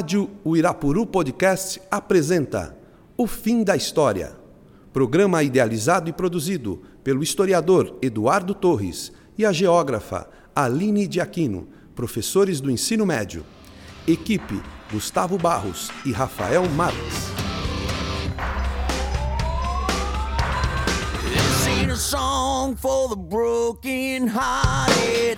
Rádio 0.00 0.30
Uirapuru 0.46 1.04
Podcast 1.04 1.78
apresenta 1.90 2.74
O 3.18 3.26
Fim 3.26 3.62
da 3.62 3.76
História. 3.76 4.34
Programa 4.94 5.42
idealizado 5.42 6.08
e 6.08 6.12
produzido 6.12 6.80
pelo 7.04 7.22
historiador 7.22 7.98
Eduardo 8.00 8.54
Torres 8.54 9.12
e 9.36 9.44
a 9.44 9.52
geógrafa 9.52 10.26
Aline 10.56 11.06
de 11.06 11.20
Aquino, 11.20 11.68
professores 11.94 12.62
do 12.62 12.70
ensino 12.70 13.04
médio. 13.04 13.44
Equipe 14.08 14.62
Gustavo 14.90 15.36
Barros 15.36 15.90
e 16.06 16.12
Rafael 16.12 16.66
Marques. 16.70 17.28
A 21.90 21.96
song 21.96 22.74
for 22.74 23.10
the 23.10 23.16
broken 23.16 24.28
hearted. 24.28 25.36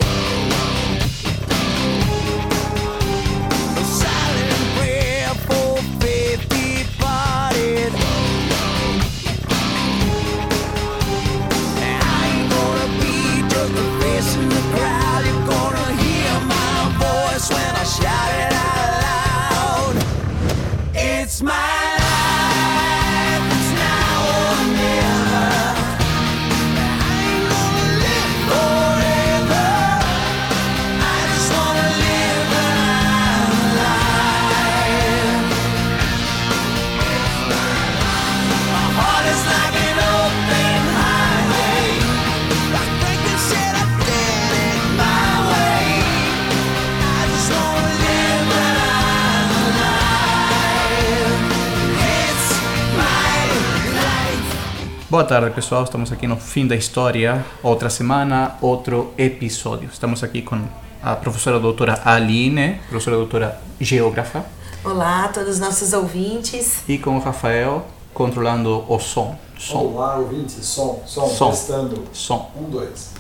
Boa 55.13 55.25
tarde, 55.25 55.51
pessoal. 55.51 55.85
Estamos 55.85 56.11
aqui 56.11 56.27
no 56.27 56.39
fim 56.39 56.67
da 56.67 56.75
história. 56.75 57.45
Outra 57.63 57.91
semana, 57.91 58.57
outro 58.63 59.13
episódio. 59.19 59.91
Estamos 59.93 60.25
aqui 60.25 60.41
com 60.41 60.59
a 61.03 61.15
professora 61.15 61.61
doutora 61.61 62.01
Aline, 62.03 62.81
professora 62.89 63.17
doutora 63.17 63.61
geógrafa, 63.79 64.43
Olá 64.83 65.27
a 65.27 65.29
todos 65.29 65.51
os 65.51 65.61
nossos 65.61 65.93
ouvintes. 65.93 66.83
e 66.89 66.97
com 66.97 67.15
o 67.15 67.21
Rafael, 67.21 67.87
controlando 68.15 68.87
o 68.89 68.99
som. 68.99 69.39
Som. 69.59 69.81
Olá, 69.81 70.17
ouvintes. 70.17 70.65
Som, 70.65 71.03
som, 71.05 71.29
Som. 71.29 71.51
testando. 71.51 72.05
Som. 72.15 72.51
Um, 72.57 72.71
dois. 72.71 73.11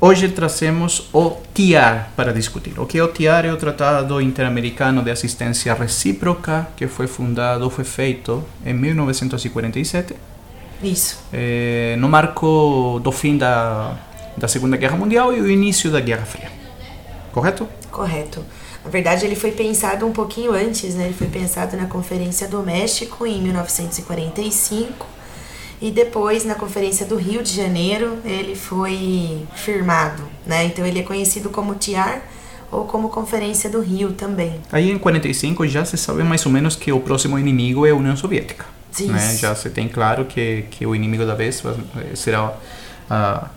Hoje 0.00 0.30
trazemos 0.30 1.10
o 1.12 1.32
TIAR 1.52 2.08
para 2.16 2.32
discutir. 2.32 2.80
O 2.80 2.86
que 2.86 2.96
é 2.96 3.04
o 3.04 3.08
TIAR? 3.08 3.44
É 3.44 3.52
o 3.52 3.58
Tratado 3.58 4.18
Interamericano 4.18 5.02
de 5.02 5.10
Assistência 5.10 5.74
Recíproca, 5.74 6.68
que 6.74 6.86
foi 6.88 7.06
fundado, 7.06 7.68
foi 7.68 7.84
feito 7.84 8.42
em 8.64 8.72
1947 8.72 10.16
Isso. 10.82 11.18
eh, 11.32 11.96
no 11.98 12.08
marco 12.08 13.00
do 13.02 13.10
fim 13.12 13.36
da, 13.36 13.96
da 14.36 14.48
Segunda 14.48 14.76
Guerra 14.76 14.96
Mundial 14.96 15.32
e 15.32 15.40
o 15.40 15.50
início 15.50 15.90
da 15.90 16.00
Guerra 16.00 16.24
Fria. 16.24 16.50
Correto? 17.32 17.68
Correto. 17.90 18.44
Na 18.84 18.90
verdade, 18.90 19.24
ele 19.24 19.34
foi 19.34 19.50
pensado 19.50 20.04
um 20.06 20.12
pouquinho 20.12 20.52
antes, 20.52 20.94
né? 20.94 21.06
Ele 21.06 21.14
foi 21.14 21.26
pensado 21.28 21.76
na 21.76 21.86
Conferência 21.86 22.46
do 22.46 22.62
México 22.62 23.26
em 23.26 23.40
1945 23.40 25.06
e 25.80 25.90
depois 25.90 26.44
na 26.44 26.54
Conferência 26.54 27.06
do 27.06 27.16
Rio 27.16 27.42
de 27.42 27.54
Janeiro 27.54 28.18
ele 28.24 28.54
foi 28.54 29.46
firmado, 29.54 30.22
né? 30.46 30.64
Então 30.66 30.84
ele 30.84 31.00
é 31.00 31.02
conhecido 31.02 31.48
como 31.48 31.74
TIAR 31.74 32.22
ou 32.70 32.84
como 32.84 33.08
Conferência 33.08 33.70
do 33.70 33.80
Rio 33.80 34.12
também. 34.12 34.60
Aí 34.70 34.90
em 34.90 34.98
45 34.98 35.66
já 35.66 35.84
se 35.84 35.96
sabe 35.96 36.22
mais 36.22 36.44
ou 36.44 36.52
menos 36.52 36.76
que 36.76 36.92
o 36.92 37.00
próximo 37.00 37.38
inimigo 37.38 37.86
é 37.86 37.90
a 37.90 37.94
União 37.94 38.16
Soviética. 38.16 38.66
Isso. 39.02 39.12
Né? 39.12 39.36
Já 39.36 39.54
se 39.54 39.70
tem 39.70 39.88
claro 39.88 40.24
que, 40.24 40.64
que 40.70 40.86
o 40.86 40.94
inimigo 40.94 41.24
da 41.26 41.34
vez 41.34 41.62
será 42.14 42.54
ah, 43.10 43.48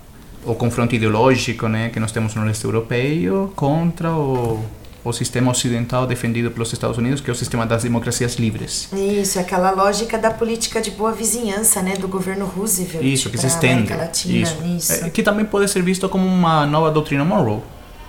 o 0.43 0.55
confronto 0.55 0.95
ideológico 0.95 1.67
né, 1.67 1.89
que 1.89 1.99
nós 1.99 2.11
temos 2.11 2.33
no 2.35 2.43
leste 2.43 2.63
europeu 2.65 3.51
contra 3.55 4.11
o, 4.11 4.63
o 5.03 5.13
sistema 5.13 5.51
ocidental 5.51 6.05
defendido 6.07 6.51
pelos 6.51 6.71
Estados 6.71 6.97
Unidos, 6.97 7.21
que 7.21 7.29
é 7.29 7.33
o 7.33 7.35
sistema 7.35 7.65
das 7.65 7.83
democracias 7.83 8.35
livres. 8.35 8.89
Isso, 8.93 9.39
aquela 9.39 9.71
lógica 9.71 10.17
da 10.17 10.31
política 10.31 10.81
de 10.81 10.91
boa 10.91 11.11
vizinhança, 11.11 11.81
né? 11.81 11.95
Do 11.95 12.07
governo 12.07 12.45
Roosevelt. 12.45 13.03
Isso, 13.03 13.29
que 13.29 13.37
se 13.37 13.47
estende. 13.47 13.93
Latina. 13.93 14.43
Isso. 14.43 14.57
Isso. 14.65 15.05
É, 15.05 15.09
que 15.09 15.23
também 15.23 15.45
pode 15.45 15.69
ser 15.69 15.81
visto 15.81 16.07
como 16.09 16.25
uma 16.25 16.65
nova 16.65 16.91
doutrina 16.91 17.23
Monroe. 17.23 17.61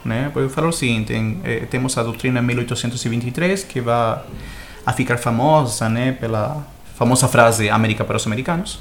Né? 0.04 0.30
Porque 0.32 0.46
eu 0.46 0.50
falo 0.50 0.68
o 0.68 0.72
seguinte, 0.72 1.12
em, 1.12 1.40
eh, 1.44 1.66
temos 1.68 1.98
a 1.98 2.02
doutrina 2.02 2.40
1823, 2.40 3.64
que 3.64 3.80
vai 3.80 4.20
a 4.86 4.92
ficar 4.92 5.18
famosa 5.18 5.88
né, 5.88 6.12
pela 6.12 6.64
famosa 6.98 7.28
frase 7.28 7.70
América 7.70 8.04
para 8.04 8.16
os 8.16 8.26
americanos. 8.26 8.80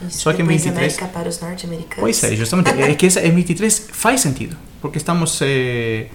Isso, 0.00 0.20
Só 0.20 0.32
que 0.32 0.40
em 0.40 0.46
depois 0.46 0.62
23 0.62 0.96
América 0.96 1.18
para 1.18 1.28
os 1.28 1.40
norte-americanos. 1.40 2.00
Pois 2.00 2.24
é, 2.24 2.34
justamente. 2.34 2.70
É 2.70 2.94
que 2.94 3.06
essa, 3.06 3.20
em 3.20 3.30
23 3.32 3.88
faz 3.92 4.20
sentido, 4.22 4.56
porque 4.80 4.96
estamos 4.96 5.40
eh, 5.42 6.06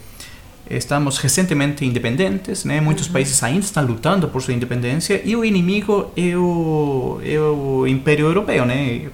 estamos 0.70 1.20
recentemente 1.20 1.86
independentes, 1.86 2.66
né? 2.66 2.82
Muitos 2.82 3.08
países 3.08 3.44
ainda 3.44 3.60
estão 3.60 3.86
lutando 3.86 4.28
por 4.30 4.42
sua 4.42 4.54
independência 4.54 5.22
e 5.24 5.36
o 5.36 5.46
inimigo 5.46 6.12
é 6.16 6.36
o, 6.36 7.20
é 7.24 7.40
o 7.40 7.86
Império 7.86 8.26
Europeu, 8.26 8.66
né? 8.66 9.10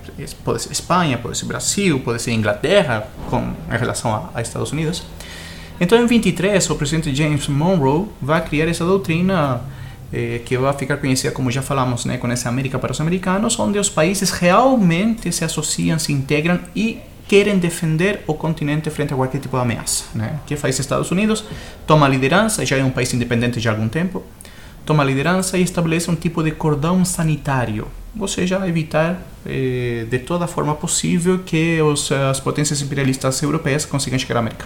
Pode 0.46 0.62
ser 0.62 0.72
Espanha, 0.72 1.18
pode 1.18 1.38
ser 1.38 1.46
Brasil, 1.46 2.00
pode 2.00 2.22
ser 2.22 2.32
Inglaterra, 2.32 3.08
com 3.30 3.40
em 3.42 3.78
relação 3.78 4.14
a, 4.14 4.30
a 4.36 4.42
Estados 4.42 4.72
Unidos. 4.72 5.04
Então, 5.82 5.98
em 5.98 6.06
23, 6.06 6.70
o 6.70 6.76
presidente 6.76 7.14
James 7.16 7.48
Monroe 7.48 8.06
vai 8.22 8.42
criar 8.46 8.68
essa 8.68 8.86
doutrina 8.86 9.62
eh, 10.12 10.42
que 10.46 10.58
vai 10.58 10.74
ficar 10.74 10.98
conhecida, 10.98 11.32
como 11.32 11.52
já 11.52 11.62
falamos, 11.62 12.06
né, 12.06 12.18
com 12.18 12.28
essa 12.28 12.50
América 12.50 12.80
para 12.80 12.92
os 12.92 13.00
americanos, 13.00 13.60
onde 13.60 13.78
os 13.78 13.90
países 13.90 14.32
realmente 14.32 15.32
se 15.32 15.44
associam, 15.44 16.00
se 16.00 16.12
integram 16.12 16.60
e 16.76 17.00
querem 17.28 17.60
defender 17.60 18.24
o 18.26 18.34
continente 18.34 18.90
frente 18.90 19.14
a 19.14 19.16
qualquer 19.16 19.40
tipo 19.40 19.56
de 19.56 19.62
ameaça. 19.62 20.06
Né? 20.16 20.40
Que 20.48 20.56
faz 20.56 20.80
Estados 20.80 21.12
Unidos? 21.12 21.46
Toma 21.86 22.08
a 22.08 22.10
liderança, 22.10 22.66
já 22.66 22.76
é 22.78 22.84
um 22.84 22.90
país 22.90 23.14
independente 23.14 23.60
já 23.60 23.70
há 23.70 23.74
algum 23.74 23.88
tempo, 23.88 24.24
toma 24.84 25.04
a 25.04 25.06
liderança 25.06 25.56
e 25.56 25.62
estabelece 25.62 26.10
um 26.10 26.16
tipo 26.16 26.42
de 26.42 26.50
cordão 26.50 27.06
sanitário, 27.06 27.88
ou 28.20 28.28
seja, 28.28 28.68
evitar 28.68 29.22
eh, 29.46 30.08
de 30.10 30.18
toda 30.18 30.48
forma 30.48 30.74
possível 30.74 31.38
que 31.46 31.80
os, 31.84 32.12
as 32.12 32.40
potências 32.40 32.82
imperialistas 32.82 33.40
europeias 33.44 33.86
consigam 33.86 34.18
chegar 34.18 34.38
à 34.38 34.40
América. 34.40 34.66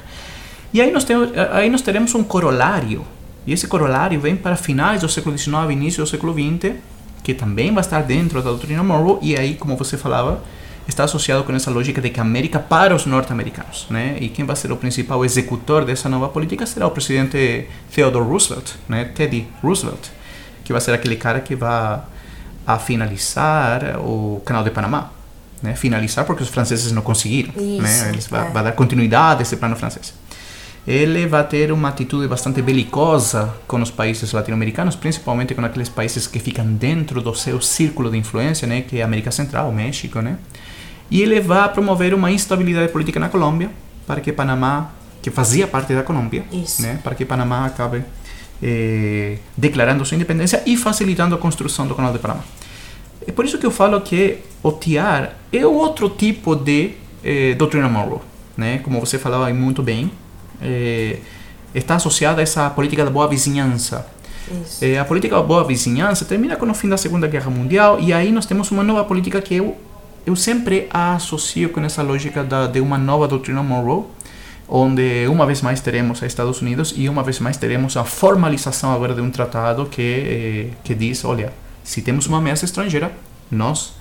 E 0.73 0.81
aí 0.81 0.89
nós, 0.89 1.03
temos, 1.03 1.37
aí 1.51 1.69
nós 1.69 1.81
teremos 1.81 2.15
um 2.15 2.23
corolário, 2.23 3.05
e 3.45 3.53
esse 3.53 3.67
corolário 3.67 4.19
vem 4.19 4.35
para 4.35 4.55
finais 4.55 5.01
do 5.01 5.09
século 5.09 5.37
XIX, 5.37 5.71
início 5.71 6.03
do 6.03 6.09
século 6.09 6.33
XX, 6.33 6.75
que 7.21 7.33
também 7.33 7.73
vai 7.73 7.81
estar 7.81 8.01
dentro 8.01 8.41
da 8.41 8.49
doutrina 8.49 8.83
Monroe, 8.83 9.19
e 9.21 9.37
aí, 9.37 9.55
como 9.55 9.75
você 9.75 9.97
falava, 9.97 10.41
está 10.87 11.05
associado 11.05 11.43
com 11.43 11.53
essa 11.53 11.71
lógica 11.71 12.01
de 12.01 12.09
que 12.09 12.19
a 12.19 12.23
América 12.23 12.59
para 12.59 12.95
os 12.95 13.05
norte-americanos, 13.05 13.87
né? 13.89 14.17
E 14.19 14.29
quem 14.29 14.45
vai 14.45 14.55
ser 14.55 14.71
o 14.71 14.77
principal 14.77 15.23
executor 15.23 15.85
dessa 15.85 16.09
nova 16.09 16.27
política 16.29 16.65
será 16.65 16.87
o 16.87 16.91
presidente 16.91 17.67
Theodore 17.93 18.25
Roosevelt, 18.25 18.71
né? 18.87 19.05
Teddy 19.05 19.47
Roosevelt, 19.61 20.09
que 20.63 20.73
vai 20.73 20.81
ser 20.81 20.91
aquele 20.93 21.15
cara 21.15 21.39
que 21.39 21.55
vai 21.55 21.99
a 22.65 22.79
finalizar 22.79 23.99
o 23.99 24.41
Canal 24.45 24.63
de 24.63 24.71
Panamá, 24.71 25.11
né? 25.61 25.75
Finalizar 25.75 26.25
porque 26.25 26.43
os 26.43 26.49
franceses 26.49 26.91
não 26.91 27.01
conseguiram, 27.01 27.53
Isso, 27.55 27.81
né? 27.81 28.09
Eles 28.09 28.27
vai, 28.27 28.47
é. 28.47 28.51
vai 28.51 28.63
dar 28.63 28.71
continuidade 28.73 29.39
a 29.39 29.43
esse 29.43 29.55
plano 29.55 29.75
francês 29.75 30.13
ele 30.85 31.25
vai 31.25 31.47
ter 31.47 31.71
uma 31.71 31.89
atitude 31.89 32.27
bastante 32.27 32.61
belicosa 32.61 33.53
com 33.67 33.81
os 33.81 33.89
países 33.89 34.31
latino-americanos, 34.33 34.95
principalmente 34.95 35.55
com 35.55 35.63
aqueles 35.63 35.87
países 35.87 36.27
que 36.27 36.39
ficam 36.39 36.65
dentro 36.65 37.21
do 37.21 37.33
seu 37.33 37.61
círculo 37.61 38.11
de 38.11 38.17
influência, 38.17 38.67
né, 38.67 38.81
que 38.81 38.99
é 38.99 39.01
a 39.01 39.05
América 39.05 39.31
Central, 39.31 39.69
o 39.69 39.73
México, 39.73 40.19
né? 40.19 40.37
E 41.09 41.21
ele 41.21 41.39
vai 41.39 41.71
promover 41.71 42.13
uma 42.13 42.31
instabilidade 42.31 42.91
política 42.91 43.19
na 43.19 43.29
Colômbia 43.29 43.69
para 44.05 44.19
que 44.19 44.33
Panamá, 44.33 44.91
que 45.21 45.31
fazia 45.31 45.67
parte 45.67 45.93
da 45.93 46.03
Colômbia, 46.03 46.43
Isso. 46.51 46.81
né, 46.81 46.99
para 47.01 47.15
que 47.15 47.23
Panamá 47.23 47.65
acabe 47.65 48.03
eh, 48.61 49.37
declarando 49.55 50.03
sua 50.03 50.15
independência 50.15 50.61
e 50.65 50.75
facilitando 50.75 51.33
a 51.33 51.37
construção 51.37 51.87
do 51.87 51.95
Canal 51.95 52.11
de 52.11 52.19
Panamá. 52.19 52.43
É 53.25 53.31
por 53.31 53.45
isso 53.45 53.57
que 53.57 53.65
eu 53.65 53.71
falo 53.71 54.01
que 54.01 54.39
o 54.61 54.71
TIAR 54.73 55.35
é 55.51 55.65
outro 55.65 56.09
tipo 56.09 56.55
de 56.55 56.91
eh, 57.23 57.53
doutrina 57.53 57.87
Monroe, 57.87 58.19
né? 58.57 58.79
Como 58.79 58.99
você 58.99 59.17
falava 59.17 59.53
muito 59.53 59.81
bem, 59.81 60.11
eh, 60.63 61.19
está 61.75 61.95
associada 61.95 62.41
a 62.41 62.43
essa 62.43 62.69
política 62.69 63.03
da 63.03 63.11
boa 63.11 63.27
vizinhança. 63.27 64.05
Eh, 64.81 64.97
a 64.97 65.05
política 65.05 65.35
da 65.35 65.41
boa 65.41 65.63
vizinhança 65.63 66.25
termina 66.25 66.55
com 66.55 66.69
o 66.69 66.73
fim 66.73 66.89
da 66.89 66.97
Segunda 66.97 67.27
Guerra 67.27 67.49
Mundial 67.49 67.99
e 67.99 68.11
aí 68.11 68.31
nós 68.31 68.45
temos 68.45 68.69
uma 68.71 68.83
nova 68.83 69.03
política 69.03 69.41
que 69.41 69.55
eu, 69.55 69.77
eu 70.25 70.35
sempre 70.35 70.87
a 70.91 71.15
associo 71.15 71.69
com 71.69 71.81
essa 71.81 72.01
lógica 72.01 72.43
da, 72.43 72.67
de 72.67 72.79
uma 72.79 72.97
nova 72.97 73.27
doutrina 73.27 73.63
Monroe, 73.63 74.05
onde 74.67 75.27
uma 75.27 75.45
vez 75.45 75.61
mais 75.61 75.79
teremos 75.79 76.21
a 76.21 76.25
Estados 76.25 76.61
Unidos 76.61 76.93
e 76.95 77.07
uma 77.07 77.23
vez 77.23 77.39
mais 77.39 77.57
teremos 77.57 77.95
a 77.95 78.03
formalização 78.03 78.93
agora 78.93 79.13
de 79.13 79.21
um 79.21 79.29
tratado 79.29 79.85
que, 79.85 80.01
eh, 80.01 80.75
que 80.83 80.93
diz, 80.93 81.23
olha, 81.25 81.53
se 81.83 82.01
temos 82.01 82.27
uma 82.27 82.37
ameaça 82.37 82.65
estrangeira, 82.65 83.11
nós 83.49 83.93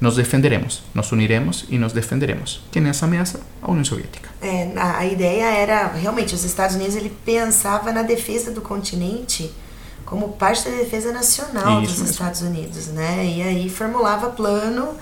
nos 0.00 0.16
defenderemos, 0.16 0.82
nos 0.94 1.10
uniremos 1.12 1.64
e 1.68 1.78
nos 1.78 1.92
defenderemos. 1.92 2.62
Quem 2.70 2.84
é 2.84 2.88
essa 2.88 3.06
ameaça? 3.06 3.40
A 3.62 3.70
União 3.70 3.84
Soviética. 3.84 4.28
É, 4.42 4.72
a, 4.76 4.98
a 4.98 5.06
ideia 5.06 5.44
era, 5.46 5.88
realmente, 5.88 6.34
os 6.34 6.44
Estados 6.44 6.76
Unidos 6.76 6.94
ele 6.96 7.12
pensava 7.24 7.92
na 7.92 8.02
defesa 8.02 8.50
do 8.50 8.60
continente 8.60 9.50
como 10.04 10.32
parte 10.32 10.68
da 10.68 10.76
defesa 10.76 11.12
nacional 11.12 11.82
Isso 11.82 11.92
dos 11.92 12.00
mesmo. 12.00 12.12
Estados 12.12 12.42
Unidos, 12.42 12.86
né? 12.88 13.24
E 13.24 13.42
aí 13.42 13.70
formulava 13.70 14.30
plano 14.30 14.94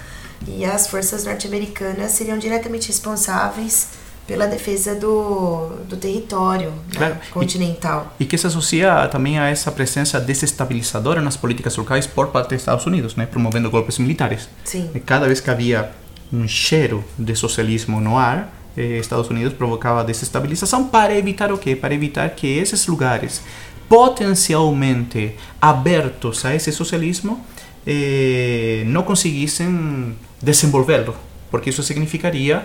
e 0.46 0.64
as 0.64 0.86
forças 0.86 1.24
norte-americanas 1.24 2.12
seriam 2.12 2.38
diretamente 2.38 2.88
responsáveis 2.88 3.88
pela 4.26 4.46
defesa 4.46 4.94
do, 4.94 5.68
do 5.88 5.96
território 5.96 6.70
né, 6.70 6.96
Claro. 6.96 7.16
E- 7.28 7.30
continental. 7.32 8.14
E 8.20 8.24
que 8.24 8.38
se 8.38 8.46
associa 8.46 9.08
também 9.08 9.38
a 9.38 9.48
essa 9.48 9.70
presença 9.72 10.20
desestabilizadora 10.20 11.20
nas 11.20 11.36
políticas 11.36 11.76
locais 11.76 12.06
por 12.06 12.28
parte 12.28 12.50
dos 12.50 12.58
Estados 12.62 12.86
Unidos, 12.86 13.16
né, 13.16 13.26
promovendo 13.26 13.70
golpes 13.70 13.98
militares. 13.98 14.48
Sim. 14.64 14.90
E 14.94 15.00
cada 15.00 15.26
vez 15.26 15.40
que 15.40 15.50
havia 15.50 15.90
um 16.32 16.46
cheiro 16.48 17.04
de 17.18 17.34
socialismo 17.34 18.00
no 18.00 18.16
ar, 18.16 18.52
eh, 18.76 18.98
Estados 18.98 19.28
Unidos 19.28 19.52
provocava 19.52 20.02
desestabilização 20.04 20.84
para 20.88 21.14
evitar 21.14 21.52
o 21.52 21.58
quê? 21.58 21.76
Para 21.76 21.92
evitar 21.92 22.30
que 22.30 22.46
esses 22.46 22.86
lugares 22.86 23.42
potencialmente 23.88 25.36
abertos 25.60 26.44
a 26.44 26.54
esse 26.54 26.72
socialismo 26.72 27.44
eh, 27.86 28.84
não 28.86 29.02
conseguissem 29.02 30.16
desenvolvê-lo, 30.40 31.14
porque 31.50 31.68
isso 31.70 31.82
significaria 31.82 32.64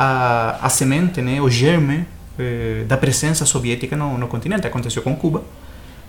a, 0.00 0.64
a 0.64 0.68
semente, 0.70 1.20
né, 1.20 1.40
o 1.40 1.50
germe 1.50 2.06
eh, 2.38 2.84
da 2.86 2.96
presença 2.96 3.44
soviética 3.44 3.96
no, 3.96 4.16
no 4.16 4.28
continente. 4.28 4.64
Aconteceu 4.64 5.02
com 5.02 5.16
Cuba, 5.16 5.42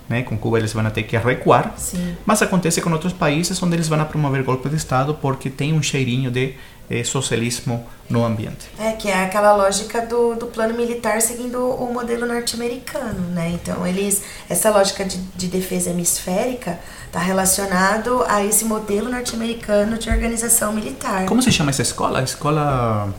né? 0.08 0.22
com 0.22 0.38
Cuba 0.38 0.60
eles 0.60 0.72
vão 0.72 0.88
ter 0.92 1.02
que 1.02 1.18
recuar, 1.18 1.74
Sim. 1.76 2.16
mas 2.24 2.40
acontece 2.44 2.82
com 2.82 2.92
outros 2.92 3.14
países 3.14 3.62
onde 3.64 3.76
eles 3.76 3.88
vão 3.88 4.06
promover 4.06 4.44
golpe 4.44 4.70
de 4.70 4.76
Estado 4.76 5.16
porque 5.16 5.50
tem 5.50 5.74
um 5.74 5.82
cheirinho 5.82 6.30
de 6.30 6.54
eh, 6.88 7.04
socialismo 7.04 7.84
no 8.08 8.24
ambiente. 8.24 8.70
É, 8.78 8.92
que 8.92 9.08
é 9.08 9.24
aquela 9.24 9.56
lógica 9.56 10.06
do, 10.06 10.36
do 10.36 10.46
plano 10.46 10.76
militar 10.76 11.20
seguindo 11.20 11.58
o 11.58 11.92
modelo 11.92 12.28
norte-americano, 12.28 13.22
né? 13.34 13.50
Então, 13.56 13.88
eles, 13.88 14.22
essa 14.48 14.70
lógica 14.70 15.04
de, 15.04 15.18
de 15.18 15.48
defesa 15.48 15.90
hemisférica 15.90 16.80
está 17.08 17.20
relacionado 17.20 18.24
a 18.28 18.46
esse 18.46 18.66
modelo 18.66 19.10
norte-americano 19.10 19.98
de 19.98 20.12
organização 20.12 20.74
militar. 20.74 21.26
Como 21.26 21.42
se 21.42 21.52
chama 21.52 21.72
essa 21.72 21.82
escola? 21.82 22.20
A 22.20 22.24
escola. 22.24 23.12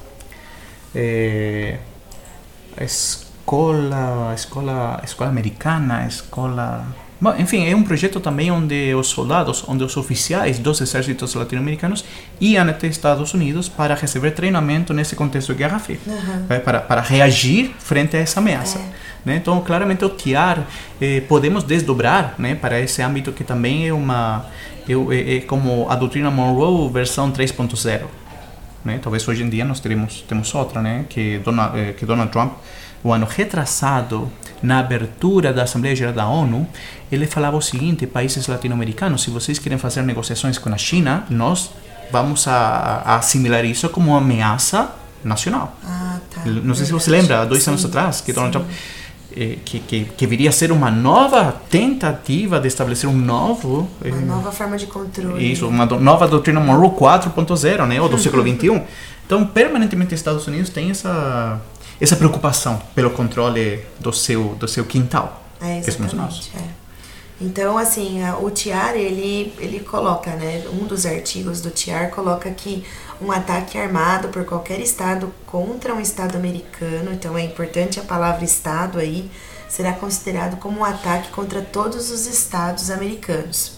Eh, 0.94 1.76
a 2.76 2.84
escola. 2.84 4.30
a 4.30 4.34
escola. 4.34 4.98
a 5.00 5.04
escola 5.04 5.30
americana, 5.30 5.98
a 6.04 6.06
escola. 6.06 6.86
Bom, 7.20 7.34
enfim, 7.38 7.68
é 7.68 7.76
um 7.76 7.82
projeto 7.82 8.18
também 8.18 8.50
onde 8.50 8.94
os 8.94 9.08
soldados, 9.08 9.62
onde 9.68 9.84
os 9.84 9.94
oficiais 9.96 10.58
dos 10.58 10.80
exércitos 10.80 11.34
latino-americanos 11.34 12.02
iam 12.40 12.66
até 12.66 12.86
Estados 12.86 13.34
Unidos 13.34 13.68
para 13.68 13.94
receber 13.94 14.30
treinamento 14.30 14.94
nesse 14.94 15.14
contexto 15.14 15.52
de 15.52 15.58
Guerra 15.58 15.78
Fria, 15.78 15.98
eh, 16.48 16.58
para, 16.60 16.80
para 16.80 17.02
reagir 17.02 17.74
frente 17.78 18.16
a 18.16 18.20
essa 18.20 18.40
ameaça. 18.40 18.80
né? 19.22 19.36
Então, 19.36 19.60
claramente, 19.60 20.02
o 20.02 20.08
TIAR 20.08 20.66
eh, 20.98 21.20
podemos 21.28 21.62
desdobrar 21.62 22.36
né, 22.38 22.54
para 22.54 22.80
esse 22.80 23.02
âmbito 23.02 23.32
que 23.32 23.44
também 23.44 23.86
é 23.86 23.92
uma 23.92 24.46
é, 24.88 24.92
é- 25.14 25.36
é 25.36 25.40
como 25.42 25.86
a 25.90 25.96
doutrina 25.96 26.30
Monroe 26.30 26.90
versão 26.90 27.30
3.0 27.30 28.00
né? 28.84 28.98
Talvez 29.02 29.26
hoje 29.26 29.42
em 29.42 29.48
dia 29.48 29.64
nós 29.64 29.80
teremos 29.80 30.24
temos 30.28 30.54
outra, 30.54 30.80
né? 30.80 31.04
Que 31.08 31.38
Donald, 31.38 31.78
eh, 31.78 31.92
que 31.92 32.06
Donald 32.06 32.30
Trump, 32.30 32.52
o 33.02 33.12
ano 33.12 33.26
retrasado, 33.26 34.30
na 34.62 34.78
abertura 34.78 35.52
da 35.52 35.62
Assembleia 35.62 35.96
Geral 35.96 36.12
da 36.12 36.26
ONU, 36.26 36.66
ele 37.10 37.26
falava 37.26 37.56
o 37.56 37.62
seguinte: 37.62 38.06
países 38.06 38.46
latino-americanos, 38.46 39.22
se 39.22 39.30
vocês 39.30 39.58
querem 39.58 39.78
fazer 39.78 40.02
negociações 40.02 40.58
com 40.58 40.72
a 40.72 40.78
China, 40.78 41.24
nós 41.30 41.70
vamos 42.10 42.46
a, 42.48 43.02
a 43.04 43.16
assimilar 43.16 43.64
isso 43.64 43.88
como 43.88 44.10
uma 44.10 44.18
ameaça 44.18 44.90
nacional. 45.24 45.76
Ah, 45.84 46.18
tá. 46.34 46.42
Não 46.44 46.74
sei 46.74 46.86
se 46.86 46.92
você 46.92 47.10
lembra, 47.10 47.44
dois 47.44 47.66
anos 47.68 47.82
Sim, 47.82 47.88
atrás, 47.88 48.20
que 48.20 48.32
Donald 48.32 48.56
sim. 48.56 48.64
Trump. 48.64 48.76
Eh, 49.36 49.58
que, 49.64 49.78
que, 49.80 50.04
que 50.16 50.26
viria 50.26 50.48
a 50.50 50.52
ser 50.52 50.70
uma 50.72 50.90
nova 50.90 51.52
tentativa 51.70 52.58
de 52.60 52.68
estabelecer 52.68 53.08
um 53.08 53.16
novo. 53.16 53.88
eh, 54.04 54.10
Uma 54.10 54.20
nova 54.36 54.52
forma 54.52 54.76
de 54.76 54.86
controle. 54.86 55.52
isso, 55.52 55.66
uma 55.68 55.86
do- 55.86 55.98
nova 56.00 56.26
doutrina 56.28 56.60
Monroe 56.60 56.90
4.0, 56.90 57.86
né, 57.86 58.00
ou 58.00 58.08
do 58.08 58.16
século 58.18 58.42
21. 58.42 58.82
Então, 59.26 59.46
permanentemente, 59.46 60.14
os 60.14 60.20
Estados 60.20 60.46
Unidos 60.46 60.70
têm 60.70 60.90
essa 60.90 61.60
essa 62.00 62.16
preocupação 62.16 62.80
pelo 62.94 63.10
controle 63.10 63.80
do 64.00 64.10
seu 64.12 64.54
do 64.58 64.66
seu 64.66 64.84
quintal, 64.86 65.42
É, 65.60 65.80
que 65.80 65.90
somos 65.92 66.12
nós. 66.14 66.38
exatamente. 66.40 66.70
É. 66.76 66.80
Então, 67.40 67.78
assim, 67.78 68.22
a- 68.22 68.36
o 68.36 68.50
TIAR, 68.50 68.94
ele, 68.94 69.52
ele 69.58 69.80
coloca, 69.80 70.30
né? 70.36 70.62
Um 70.72 70.84
dos 70.86 71.06
artigos 71.06 71.60
do 71.62 71.70
TIAR 71.70 72.10
coloca 72.10 72.50
que 72.50 72.84
um 73.20 73.32
ataque 73.32 73.78
armado 73.78 74.28
por 74.28 74.44
qualquer 74.44 74.78
Estado 74.80 75.32
contra 75.46 75.94
um 75.94 76.00
Estado 76.00 76.36
americano, 76.36 77.12
então 77.12 77.36
é 77.36 77.42
importante 77.42 77.98
a 77.98 78.02
palavra 78.02 78.44
Estado 78.44 78.98
aí, 78.98 79.30
será 79.68 79.92
considerado 79.92 80.58
como 80.58 80.80
um 80.80 80.84
ataque 80.84 81.30
contra 81.30 81.62
todos 81.62 82.10
os 82.10 82.26
Estados 82.26 82.90
americanos. 82.90 83.72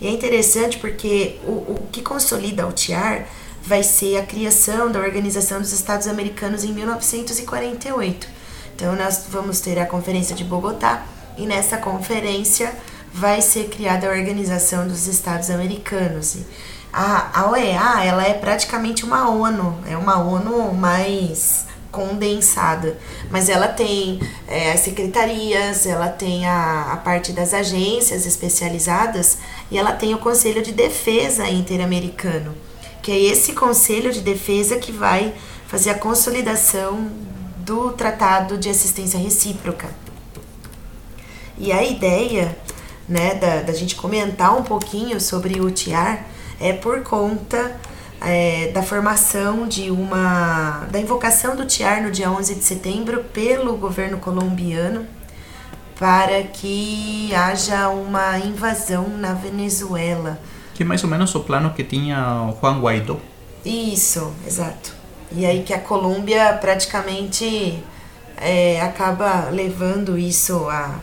E 0.00 0.06
é 0.06 0.10
interessante 0.10 0.78
porque 0.78 1.38
o, 1.44 1.50
o 1.52 1.88
que 1.92 2.00
consolida 2.02 2.66
o 2.66 2.72
TIAR 2.72 3.26
vai 3.62 3.82
ser 3.82 4.16
a 4.18 4.22
criação 4.26 4.90
da 4.90 4.98
Organização 5.00 5.60
dos 5.60 5.72
Estados 5.72 6.06
Americanos 6.06 6.64
em 6.64 6.72
1948. 6.72 8.26
Então, 8.74 8.96
nós 8.96 9.26
vamos 9.28 9.60
ter 9.60 9.78
a 9.78 9.86
Conferência 9.86 10.34
de 10.34 10.44
Bogotá, 10.44 11.04
e 11.36 11.46
nessa 11.46 11.76
conferência 11.78 12.72
vai 13.12 13.42
ser 13.42 13.68
criada 13.68 14.06
a 14.06 14.10
Organização 14.10 14.86
dos 14.86 15.06
Estados 15.06 15.50
Americanos. 15.50 16.38
A, 16.92 17.40
a 17.40 17.50
OEA, 17.50 18.04
ela 18.04 18.26
é 18.26 18.34
praticamente 18.34 19.04
uma 19.04 19.28
ONU, 19.28 19.78
é 19.86 19.96
uma 19.96 20.18
ONU 20.18 20.72
mais 20.74 21.66
condensada, 21.90 22.98
mas 23.30 23.50
ela 23.50 23.68
tem 23.68 24.18
é, 24.48 24.72
as 24.72 24.80
secretarias, 24.80 25.86
ela 25.86 26.08
tem 26.08 26.46
a, 26.46 26.92
a 26.92 26.96
parte 26.96 27.32
das 27.32 27.52
agências 27.52 28.24
especializadas 28.24 29.38
e 29.70 29.78
ela 29.78 29.92
tem 29.92 30.14
o 30.14 30.18
Conselho 30.18 30.62
de 30.62 30.72
Defesa 30.72 31.46
Interamericano, 31.48 32.54
que 33.02 33.12
é 33.12 33.18
esse 33.18 33.52
Conselho 33.52 34.10
de 34.10 34.20
Defesa 34.20 34.78
que 34.78 34.90
vai 34.90 35.34
fazer 35.66 35.90
a 35.90 35.98
consolidação 35.98 37.10
do 37.58 37.92
Tratado 37.92 38.58
de 38.58 38.68
Assistência 38.68 39.18
Recíproca. 39.18 39.88
E 41.58 41.70
a 41.70 41.84
ideia, 41.84 42.56
né, 43.08 43.34
da, 43.34 43.62
da 43.62 43.72
gente 43.72 43.94
comentar 43.94 44.56
um 44.56 44.62
pouquinho 44.62 45.20
sobre 45.20 45.60
o 45.60 45.70
TIAR 45.70 46.24
é 46.60 46.72
por 46.72 47.02
conta 47.02 47.76
é, 48.20 48.70
da 48.72 48.82
formação 48.82 49.66
de 49.66 49.90
uma. 49.90 50.86
da 50.90 51.00
invocação 51.00 51.56
do 51.56 51.66
TIAR 51.66 52.02
no 52.02 52.10
dia 52.10 52.30
11 52.30 52.54
de 52.54 52.64
setembro 52.64 53.24
pelo 53.32 53.76
governo 53.76 54.18
colombiano 54.18 55.06
para 55.98 56.42
que 56.42 57.32
haja 57.34 57.88
uma 57.88 58.38
invasão 58.38 59.08
na 59.08 59.34
Venezuela. 59.34 60.38
Que 60.74 60.82
é 60.82 60.86
mais 60.86 61.04
ou 61.04 61.10
menos 61.10 61.34
o 61.34 61.40
plano 61.40 61.72
que 61.74 61.84
tinha 61.84 62.52
Juan 62.60 62.80
Guaidó. 62.80 63.18
Isso, 63.64 64.32
exato. 64.46 64.92
E 65.30 65.46
aí 65.46 65.62
que 65.62 65.72
a 65.72 65.78
Colômbia 65.78 66.52
praticamente 66.60 67.82
é, 68.36 68.80
acaba 68.80 69.48
levando 69.50 70.18
isso 70.18 70.68
a, 70.68 70.98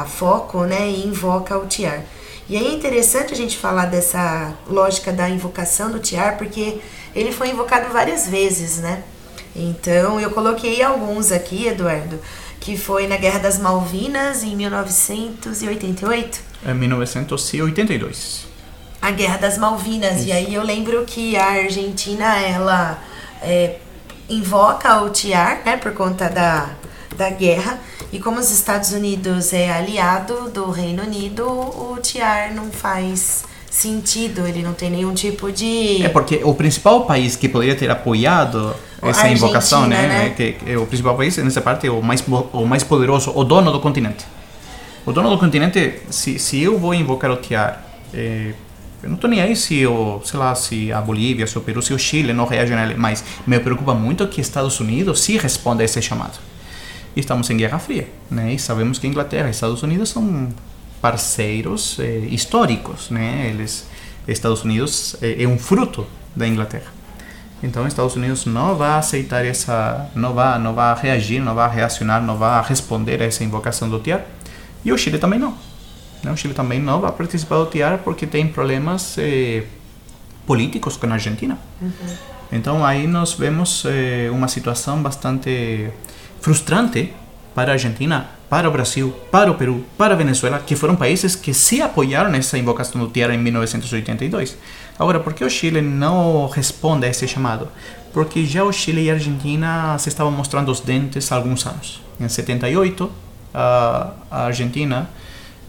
a 0.00 0.04
foco, 0.04 0.64
né, 0.64 0.88
e 0.88 1.06
invoca 1.06 1.56
o 1.58 1.66
TIAR. 1.66 2.02
E 2.48 2.56
aí 2.56 2.66
é 2.66 2.72
interessante 2.72 3.32
a 3.32 3.36
gente 3.36 3.56
falar 3.56 3.86
dessa 3.86 4.54
lógica 4.68 5.12
da 5.12 5.28
invocação 5.28 5.90
do 5.90 5.98
TIAR, 5.98 6.36
porque 6.38 6.78
ele 7.14 7.32
foi 7.32 7.48
invocado 7.50 7.92
várias 7.92 8.28
vezes, 8.28 8.78
né? 8.78 9.02
Então 9.54 10.20
eu 10.20 10.30
coloquei 10.30 10.82
alguns 10.82 11.32
aqui, 11.32 11.66
Eduardo, 11.66 12.20
que 12.60 12.76
foi 12.76 13.06
na 13.08 13.16
Guerra 13.16 13.38
das 13.40 13.58
Malvinas 13.58 14.42
em 14.44 14.54
1988 14.54 16.40
Em 16.66 16.74
1982. 16.74 18.46
a 19.00 19.10
Guerra 19.10 19.38
das 19.38 19.56
Malvinas. 19.58 20.24
E 20.24 20.32
aí 20.32 20.54
eu 20.54 20.62
lembro 20.62 21.04
que 21.04 21.36
a 21.36 21.46
Argentina, 21.46 22.38
ela 22.38 22.98
é, 23.42 23.76
invoca 24.28 25.02
o 25.02 25.10
TIAR, 25.10 25.62
né, 25.64 25.76
por 25.76 25.92
conta 25.92 26.28
da, 26.28 26.70
da 27.16 27.30
guerra. 27.30 27.80
E 28.12 28.18
como 28.18 28.38
os 28.38 28.50
Estados 28.50 28.92
Unidos 28.92 29.52
é 29.52 29.70
aliado 29.70 30.50
do 30.50 30.70
Reino 30.70 31.02
Unido, 31.02 31.44
o 31.46 31.98
TIAR 32.00 32.54
não 32.54 32.70
faz 32.70 33.44
sentido, 33.70 34.46
ele 34.46 34.62
não 34.62 34.72
tem 34.72 34.90
nenhum 34.90 35.12
tipo 35.12 35.52
de... 35.52 36.02
É 36.02 36.08
porque 36.08 36.40
o 36.42 36.54
principal 36.54 37.04
país 37.04 37.36
que 37.36 37.48
poderia 37.48 37.74
ter 37.74 37.90
apoiado 37.90 38.74
essa 39.02 39.28
invocação, 39.28 39.86
né, 39.86 40.08
né? 40.08 40.26
é 40.26 40.30
que, 40.30 40.52
que 40.52 40.76
o 40.76 40.86
principal 40.86 41.16
país 41.16 41.36
nessa 41.36 41.60
parte 41.60 41.86
é 41.86 41.90
o 41.90 42.02
mais 42.02 42.24
o 42.52 42.64
mais 42.64 42.82
poderoso, 42.82 43.32
o 43.34 43.44
dono 43.44 43.70
do 43.70 43.80
continente. 43.80 44.24
O 45.04 45.12
dono 45.12 45.28
do 45.28 45.38
continente, 45.38 46.00
se, 46.10 46.38
se 46.38 46.62
eu 46.62 46.78
vou 46.78 46.94
invocar 46.94 47.30
o 47.30 47.36
TIAR, 47.36 47.84
eh, 48.14 48.54
eu 49.02 49.08
não 49.10 49.16
estou 49.16 49.28
nem 49.28 49.40
aí 49.40 49.54
se 49.54 49.86
o, 49.86 50.20
sei 50.24 50.38
lá, 50.38 50.54
se 50.54 50.90
a 50.90 51.00
Bolívia, 51.00 51.46
se 51.46 51.56
o 51.56 51.60
Peru, 51.60 51.80
se 51.80 51.92
o 51.92 51.98
Chile 51.98 52.32
não 52.32 52.46
reagem 52.46 52.76
a 52.76 52.82
ele, 52.82 52.94
mas 52.96 53.22
me 53.46 53.58
preocupa 53.60 53.94
muito 53.94 54.26
que 54.26 54.40
Estados 54.40 54.80
Unidos 54.80 55.20
se 55.20 55.36
responda 55.36 55.82
a 55.82 55.84
esse 55.84 56.00
chamado. 56.02 56.38
Estamos 57.20 57.48
em 57.50 57.56
Guerra 57.56 57.78
Fria, 57.78 58.08
né? 58.30 58.52
E 58.52 58.58
sabemos 58.58 58.98
que 58.98 59.06
Inglaterra 59.06 59.48
e 59.48 59.50
Estados 59.50 59.82
Unidos 59.82 60.10
são 60.10 60.48
parceiros 61.00 61.98
eh, 61.98 62.28
históricos, 62.30 63.10
né? 63.10 63.50
Eles, 63.50 63.86
Estados 64.28 64.62
Unidos 64.64 65.16
é, 65.22 65.42
é 65.42 65.48
um 65.48 65.58
fruto 65.58 66.06
da 66.34 66.46
Inglaterra. 66.46 66.92
Então, 67.62 67.86
Estados 67.86 68.14
Unidos 68.14 68.44
não 68.44 68.76
vai 68.76 68.98
aceitar 68.98 69.44
essa, 69.44 70.10
não 70.14 70.34
vai, 70.34 70.58
não 70.58 70.74
vai 70.74 70.94
reagir, 71.00 71.40
não 71.40 71.54
vai 71.54 71.74
reacionar, 71.74 72.22
não 72.22 72.36
vai 72.36 72.62
responder 72.62 73.22
a 73.22 73.24
essa 73.24 73.42
invocação 73.42 73.88
do 73.88 73.98
TIAR. 73.98 74.22
E 74.84 74.92
o 74.92 74.98
Chile 74.98 75.18
também 75.18 75.38
não. 75.38 75.54
O 76.30 76.36
Chile 76.36 76.54
também 76.54 76.80
não 76.80 77.00
vai 77.00 77.12
participar 77.12 77.58
do 77.58 77.66
TIAR 77.66 77.98
porque 78.04 78.26
tem 78.26 78.46
problemas 78.46 79.16
eh, 79.18 79.64
políticos 80.46 80.96
com 80.96 81.06
a 81.06 81.14
Argentina. 81.14 81.58
Então, 82.52 82.84
aí 82.84 83.06
nós 83.06 83.32
vemos 83.34 83.84
eh, 83.86 84.28
uma 84.30 84.48
situação 84.48 85.02
bastante 85.02 85.90
frustrante 86.40 87.12
para 87.54 87.72
a 87.72 87.74
Argentina, 87.74 88.28
para 88.48 88.68
o 88.68 88.72
Brasil, 88.72 89.14
para 89.30 89.50
o 89.50 89.54
Peru, 89.54 89.84
para 89.96 90.14
a 90.14 90.16
Venezuela, 90.16 90.58
que 90.58 90.76
foram 90.76 90.94
países 90.94 91.34
que 91.34 91.52
se 91.52 91.82
apoiaram 91.82 92.30
nessa 92.30 92.58
invocação 92.58 93.00
do 93.00 93.08
TIAR 93.08 93.30
em 93.30 93.38
1982. 93.38 94.56
Agora, 94.98 95.20
por 95.20 95.32
que 95.32 95.44
o 95.44 95.50
Chile 95.50 95.80
não 95.80 96.46
responde 96.48 97.06
a 97.06 97.08
esse 97.08 97.26
chamado? 97.26 97.68
Porque 98.12 98.44
já 98.44 98.64
o 98.64 98.72
Chile 98.72 99.04
e 99.04 99.10
a 99.10 99.14
Argentina 99.14 99.98
se 99.98 100.08
estavam 100.08 100.32
mostrando 100.32 100.70
os 100.70 100.80
dentes 100.80 101.30
há 101.32 101.36
alguns 101.36 101.66
anos. 101.66 102.00
Em 102.20 102.28
78, 102.28 103.10
a, 103.52 104.12
Argentina 104.30 105.08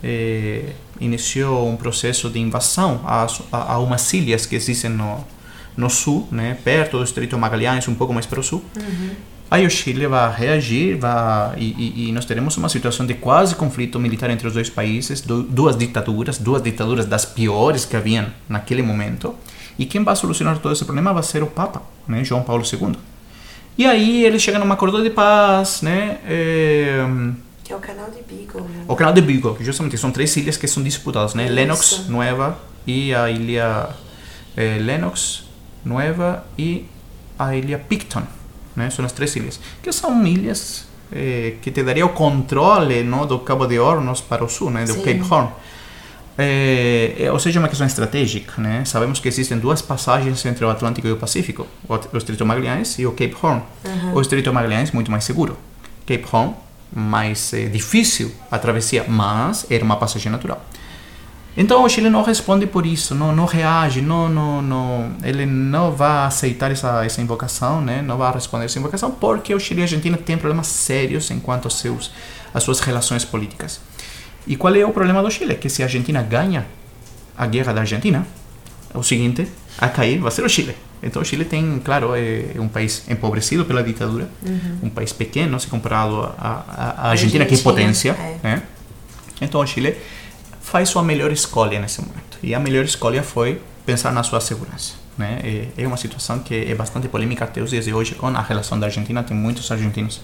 eh, 0.04 0.74
iniciou 1.00 1.70
um 1.70 1.76
processo 1.76 2.30
de 2.30 2.40
invasão 2.40 3.02
a, 3.06 3.28
a, 3.52 3.74
a 3.74 3.80
umas 3.80 4.14
ilhas 4.14 4.46
que 4.46 4.56
existem 4.56 4.92
no, 4.92 5.26
no 5.76 5.90
sul, 5.90 6.28
né, 6.32 6.58
perto 6.64 6.98
do 6.98 7.04
Estreito 7.04 7.38
Magalhães, 7.38 7.88
um 7.88 7.96
pouco 7.96 8.14
mais 8.14 8.26
para 8.26 8.40
o 8.40 8.44
sul. 8.44 8.64
Aí 9.50 9.66
o 9.66 9.70
Chile 9.70 10.08
vai 10.08 10.34
reagir 10.36 10.98
vai, 10.98 11.58
e, 11.58 12.10
e, 12.10 12.12
nós 12.12 12.26
teremos 12.26 12.58
uma 12.58 12.68
situação 12.68 13.06
de 13.06 13.14
quase 13.14 13.56
conflito 13.56 13.98
militar 14.00 14.30
entre 14.30 14.46
os 14.48 14.54
dois 14.54 14.70
países, 14.70 15.22
du- 15.22 15.44
duas 15.44 15.78
ditaduras, 15.78 16.38
duas 16.38 16.62
ditaduras 16.62 17.06
das 17.06 17.24
piores 17.26 17.86
que 17.86 17.96
haviam 17.96 18.26
naquele 18.50 18.82
momento. 18.82 19.34
E 19.80 19.86
quem 19.86 20.04
vai 20.04 20.16
solucionar 20.18 20.58
todo 20.60 20.74
esse 20.74 20.84
problema 20.84 21.14
vai 21.14 21.24
ser 21.24 21.44
o 21.44 21.48
Papa, 21.48 21.82
né, 22.08 22.24
João 22.26 22.44
Paulo 22.44 22.64
II. 22.66 22.96
E 23.78 23.86
aí 23.86 24.26
eles 24.26 24.42
chegam 24.42 24.60
num 24.66 24.72
acordo 24.74 25.02
de 25.02 25.12
paz, 25.12 25.82
né? 25.82 26.18
eh, 26.26 27.06
Que 27.64 27.72
é 27.72 27.76
o 27.76 27.80
canal 27.80 28.10
de 28.10 28.22
Beagle. 28.24 28.62
né? 28.62 28.84
o 28.88 28.96
canal 28.96 29.14
de 29.14 29.22
Beagle, 29.22 29.56
justamente 29.62 29.98
são 29.98 30.12
três 30.12 30.36
ilhas 30.36 30.58
que 30.58 30.68
são 30.68 30.82
disputadas, 30.84 31.34
né? 31.36 31.46
Isso. 31.46 31.54
Lennox, 31.54 32.06
Nueva 32.10 32.58
e 32.86 33.14
a 33.14 33.30
ilha 33.30 33.90
eh, 34.58 34.80
Lennox, 34.82 35.44
Nueva 35.86 36.44
e 36.58 36.86
a 37.38 37.56
ilha 37.56 37.78
Picton, 37.78 38.24
né? 38.78 38.90
São 38.90 39.04
as 39.04 39.12
três 39.12 39.36
ilhas, 39.36 39.60
que 39.84 39.92
são 39.92 40.26
ilhas 40.26 40.86
eh, 41.12 41.56
que 41.62 41.72
te 41.72 41.84
daria 41.84 42.06
o 42.06 42.10
controle, 42.10 43.04
não, 43.04 43.26
do 43.26 43.40
Cabo 43.40 43.66
de 43.66 43.80
Hornos 43.80 44.22
para 44.22 44.44
o 44.44 44.48
sul, 44.48 44.70
né? 44.70 44.86
Do 44.86 44.94
Sim. 44.94 45.02
Cape 45.02 45.24
Horn. 45.30 45.50
É, 46.40 47.16
é, 47.18 47.32
ou 47.32 47.40
seja, 47.40 47.60
uma 47.60 47.68
questão 47.68 47.88
estratégica, 47.88 48.62
né? 48.62 48.86
Sabemos 48.86 49.20
que 49.20 49.28
existem 49.28 49.58
duas 49.58 49.82
passagens 49.82 50.46
entre 50.46 50.64
o 50.64 50.70
Atlântico 50.70 51.08
e 51.08 51.12
o 51.12 51.18
Pacífico, 51.18 51.66
o, 51.90 51.96
o 51.96 52.18
Estreito 52.18 52.46
Magalhães 52.46 53.00
e 53.00 53.08
o 53.08 53.12
Cape 53.12 53.36
Horn. 53.42 53.64
O 54.14 54.22
Estreito 54.22 54.54
Magalhães 54.54 54.92
muito 54.92 55.10
mais 55.10 55.24
seguro, 55.24 55.58
Cape 56.06 56.26
Horn 56.32 56.54
mais 56.96 57.54
eh, 57.54 57.66
difícil 57.66 58.32
a 58.50 58.58
travessia, 58.58 59.06
mas 59.08 59.66
era 59.70 59.84
uma 59.84 59.98
passagem 59.98 60.32
natural. 60.32 60.64
Então 61.58 61.84
o 61.84 61.90
Chile 61.90 62.08
não 62.08 62.22
responde 62.22 62.68
por 62.68 62.86
isso, 62.86 63.16
não, 63.16 63.36
não 63.36 63.46
reage, 63.46 64.00
não, 64.00 64.30
não, 64.30 64.62
não, 64.62 65.12
ele 65.24 65.44
não 65.44 65.92
vai 65.92 66.28
aceitar 66.28 66.70
essa, 66.70 67.04
essa 67.04 67.20
invocação, 67.20 67.82
né? 67.82 68.00
não 68.04 68.16
vai 68.16 68.32
responder 68.32 68.66
essa 68.66 68.78
invocação, 68.78 69.10
porque 69.10 69.56
o 69.56 69.60
Chile 69.60 69.80
e 69.80 69.82
a 69.82 69.86
Argentina 69.86 70.16
têm 70.18 70.38
problemas 70.38 70.68
sérios 70.68 71.32
em 71.32 71.40
quanto 71.40 71.66
aos 71.66 71.80
seus, 71.80 72.12
às 72.54 72.62
suas 72.62 72.80
relações 72.80 73.26
políticas. 73.26 73.82
E 74.46 74.56
qual 74.56 74.76
é 74.76 74.86
o 74.86 74.92
problema 74.92 75.24
do 75.24 75.32
Chile? 75.32 75.56
Que 75.56 75.68
se 75.68 75.82
a 75.82 75.88
Argentina 75.88 76.22
ganha 76.22 76.68
a 77.36 77.48
guerra 77.48 77.74
da 77.74 77.82
Argentina, 77.82 78.26
o 78.94 79.02
seguinte 79.02 79.48
a 79.80 79.90
cair 79.90 80.20
vai 80.20 80.32
ser 80.32 80.44
o 80.46 80.50
Chile. 80.50 80.76
Então 81.02 81.24
o 81.24 81.26
Chile 81.26 81.44
tem, 81.44 81.82
claro, 81.84 82.12
é 82.16 82.60
um 82.60 82.68
país 82.68 83.04
empobrecido 83.10 83.66
pela 83.66 83.84
ditadura, 83.84 84.30
um 84.82 84.90
país 84.90 85.12
pequeno 85.12 85.60
se 85.60 85.68
comparado 85.68 86.22
à 86.38 86.96
à 86.98 87.10
Argentina, 87.10 87.46
que 87.46 87.56
é 87.56 87.58
Argentina, 87.58 87.74
potência. 87.74 88.12
é. 88.12 88.38
né? 88.44 88.64
Então 89.42 89.62
o 89.62 89.68
Chile 89.68 89.98
faz 90.68 90.90
sua 90.90 91.02
melhor 91.02 91.32
escolha 91.32 91.80
nesse 91.80 92.02
momento. 92.02 92.38
E 92.44 92.54
a 92.54 92.60
melhor 92.60 92.84
escolha 92.84 93.24
foi 93.24 93.62
pensar 93.86 94.12
na 94.12 94.22
sua 94.22 94.42
segurança. 94.42 94.96
Né? 95.18 95.40
É, 95.78 95.88
uma 95.88 95.96
situação 95.96 96.40
que 96.40 96.54
é 96.70 96.76
bastante 96.76 97.08
polêmica 97.08 97.46
até 97.46 97.62
os 97.62 97.70
dias 97.70 97.86
de 97.86 97.94
hoje 97.94 98.16
com 98.16 98.28
a 98.28 98.42
relação 98.42 98.78
da 98.78 98.86
Argentina. 98.88 99.24
Tem 99.24 99.36
muitos 99.36 99.72
argentinos 99.72 100.20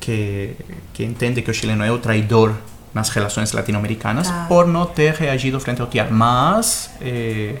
que, 0.00 0.56
que 0.94 1.04
entendem 1.04 1.44
que 1.44 1.50
o 1.50 1.54
Chile 1.54 1.74
não 1.74 1.84
é 1.84 1.92
o 1.92 1.98
traidor 1.98 2.54
nas 2.94 3.10
relações 3.10 3.52
latino-americanas 3.52 4.28
Tá. 4.28 4.46
por 4.48 4.66
não 4.66 4.86
ter 4.86 5.12
reagido 5.12 5.60
frente 5.60 5.82
ao 5.82 5.86
TIAR. 5.86 6.10
Mas 6.10 6.90
eh, 7.02 7.56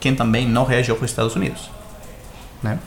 quem 0.00 0.14
também 0.14 0.48
não 0.48 0.64
reagiu 0.64 0.96
foi 0.96 1.04
os 1.04 1.10
Estados 1.10 1.36
Unidos. 1.36 1.70
Né? 2.62 2.78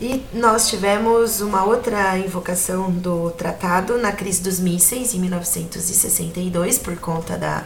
E 0.00 0.22
nós 0.34 0.68
tivemos 0.68 1.40
uma 1.40 1.64
outra 1.64 2.18
invocação 2.18 2.90
do 2.90 3.30
tratado 3.30 3.96
na 3.98 4.12
crise 4.12 4.42
dos 4.42 4.60
mísseis 4.60 5.14
em 5.14 5.18
1962 5.20 6.78
por 6.78 6.96
conta 6.96 7.36
da 7.38 7.62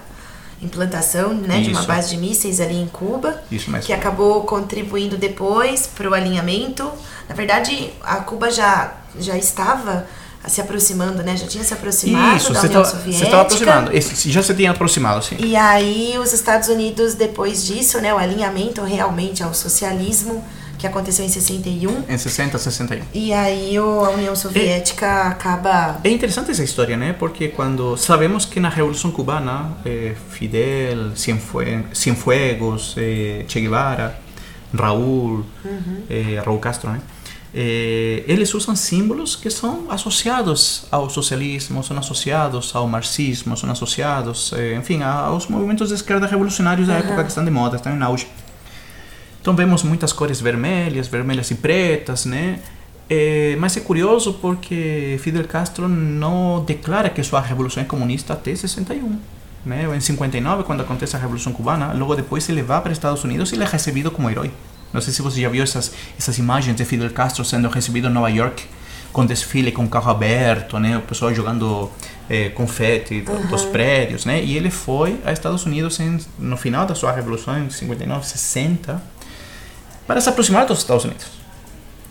implantação 0.63 1.33
né, 1.35 1.61
de 1.63 1.71
uma 1.71 1.83
base 1.83 2.11
de 2.11 2.19
mísseis 2.19 2.61
ali 2.61 2.77
em 2.77 2.87
Cuba, 2.87 3.43
Isso 3.51 3.71
mesmo. 3.71 3.87
que 3.87 3.93
acabou 3.93 4.43
contribuindo 4.45 5.17
depois 5.17 5.87
para 5.87 6.09
o 6.09 6.15
alinhamento. 6.15 6.91
Na 7.29 7.35
verdade, 7.35 7.91
a 8.03 8.17
Cuba 8.17 8.51
já, 8.51 8.93
já 9.19 9.37
estava 9.39 10.07
se 10.47 10.61
aproximando, 10.61 11.23
né? 11.23 11.37
Já 11.37 11.47
tinha 11.47 11.65
se 11.65 11.73
aproximado 11.75 12.37
Isso, 12.37 12.53
da 12.53 12.61
você 12.61 12.67
União 12.69 12.85
você 12.85 12.91
Soviética. 12.93 13.25
estava 13.25 13.43
aproximando. 13.43 13.97
Esse- 13.97 14.31
já 14.31 14.43
se 14.43 14.55
tinha 14.55 14.71
aproximado, 14.71 15.25
sim. 15.25 15.37
E 15.39 15.55
aí 15.57 16.15
os 16.19 16.33
Estados 16.33 16.69
Unidos, 16.69 17.15
depois 17.15 17.65
disso, 17.67 17.99
né, 18.01 18.13
o 18.15 18.19
alinhamento 18.19 18.83
realmente 18.83 19.43
ao 19.43 19.53
socialismo, 19.53 20.43
que 20.81 20.87
aconteceu 20.87 21.25
em 21.25 21.29
61, 21.29 22.05
Em 22.09 22.17
60, 22.17 22.57
61. 22.59 23.03
e 23.13 23.33
aí 23.35 23.79
o- 23.79 24.05
a 24.05 24.11
União 24.11 24.35
Soviética 24.35 25.23
acaba. 25.29 26.01
É 26.03 26.09
interessante 26.11 26.51
essa 26.51 26.65
história, 26.65 26.97
né? 26.97 27.13
Porque 27.13 27.49
quando 27.49 27.97
sabemos 27.99 28.47
que 28.47 28.59
na 28.59 28.71
Revolução 28.71 29.11
Cubana, 29.11 29.73
eh, 29.85 30.15
Fidel, 30.31 31.15
Cienfue- 31.15 31.85
Cienfuegos, 31.93 32.95
eh, 32.97 33.45
Che 33.47 33.61
Guevara, 33.61 34.19
Raúl, 34.75 35.45
eh, 36.09 36.41
Raúl 36.45 36.59
Castro, 36.59 36.91
né? 36.91 37.01
Eh, 37.53 38.23
eles 38.29 38.55
usam 38.55 38.77
símbolos 38.77 39.35
que 39.35 39.51
são 39.51 39.91
associados 39.91 40.85
ao 40.91 41.11
socialismo, 41.11 41.83
são 41.83 41.99
associados 41.99 42.75
ao 42.77 42.87
marxismo, 42.87 43.57
são 43.57 43.69
associados, 43.71 44.53
eh, 44.57 44.77
enfim, 44.77 45.03
aos 45.03 45.49
movimentos 45.49 45.89
de 45.89 45.95
esquerda 45.97 46.27
revolucionários 46.29 46.87
da 46.87 46.95
época 46.95 47.23
que 47.25 47.29
estão 47.29 47.45
de 47.45 47.51
moda, 47.51 47.75
estão 47.77 47.93
em 47.95 48.01
auge. 48.03 48.27
Então 49.41 49.55
vemos 49.55 49.83
muitas 49.83 50.13
cores 50.13 50.41
vermelhas, 50.41 51.09
vermelhas 51.09 51.51
e 51.51 51.55
pretas, 51.55 52.25
né? 52.27 52.59
Eh, 53.09 53.57
mas 53.59 53.77
é 53.77 53.81
curioso 53.81 54.35
porque 54.35 55.19
Fidel 55.23 55.45
Castro 55.49 55.89
não 55.89 56.63
declara 56.65 57.09
que 57.11 57.23
sua 57.25 57.41
revolução 57.41 57.83
é 57.83 57.87
comunista 57.87 58.35
até 58.35 58.55
61. 58.55 59.19
Né? 59.67 59.85
Em 59.95 60.01
59, 60.01 60.63
quando 60.63 60.81
acontece 60.81 61.17
a 61.17 61.19
Revolução 61.19 61.53
Cubana, 61.53 61.93
logo 61.93 62.15
depois 62.15 62.49
ele 62.49 62.63
vai 62.63 62.81
para 62.81 62.93
os 62.93 62.97
Estados 62.99 63.23
Unidos 63.25 63.51
e 63.53 63.57
ele 63.57 63.65
é 63.65 63.67
recebido 63.67 64.11
como 64.11 64.31
herói. 64.31 64.51
Não 64.93 65.01
sei 65.01 65.13
se 65.13 65.21
você 65.23 65.41
já 65.41 65.49
viu 65.49 65.63
essas, 65.63 65.93
essas 66.19 66.39
imagens 66.39 66.77
de 66.77 66.85
Fidel 66.85 67.11
Castro 67.11 67.45
sendo 67.45 67.69
recebido 67.69 68.09
em 68.09 68.11
Nova 68.13 68.29
York, 68.31 68.65
com 69.13 69.27
desfile, 69.27 69.71
com 69.73 69.87
carro 69.89 70.11
aberto, 70.11 70.79
né? 70.79 70.97
o 70.97 71.03
pessoal 71.03 71.35
jogando 71.35 71.91
eh, 72.29 72.49
confete 72.51 73.21
do- 73.23 73.49
dos 73.49 73.65
prédios. 73.65 74.25
Né? 74.25 74.43
E 74.43 74.57
ele 74.57 74.71
foi 74.71 75.19
aos 75.25 75.33
Estados 75.33 75.67
Unidos 75.67 75.99
em, 76.01 76.19
no 76.39 76.57
final 76.57 76.87
da 76.87 76.95
sua 76.95 77.11
revolução, 77.13 77.59
em 77.59 77.69
59, 77.69 78.25
60, 78.27 79.03
para 80.11 80.21
se 80.21 80.29
aproximar 80.29 80.67
dos 80.67 80.79
Estados 80.79 81.05
Unidos. 81.05 81.25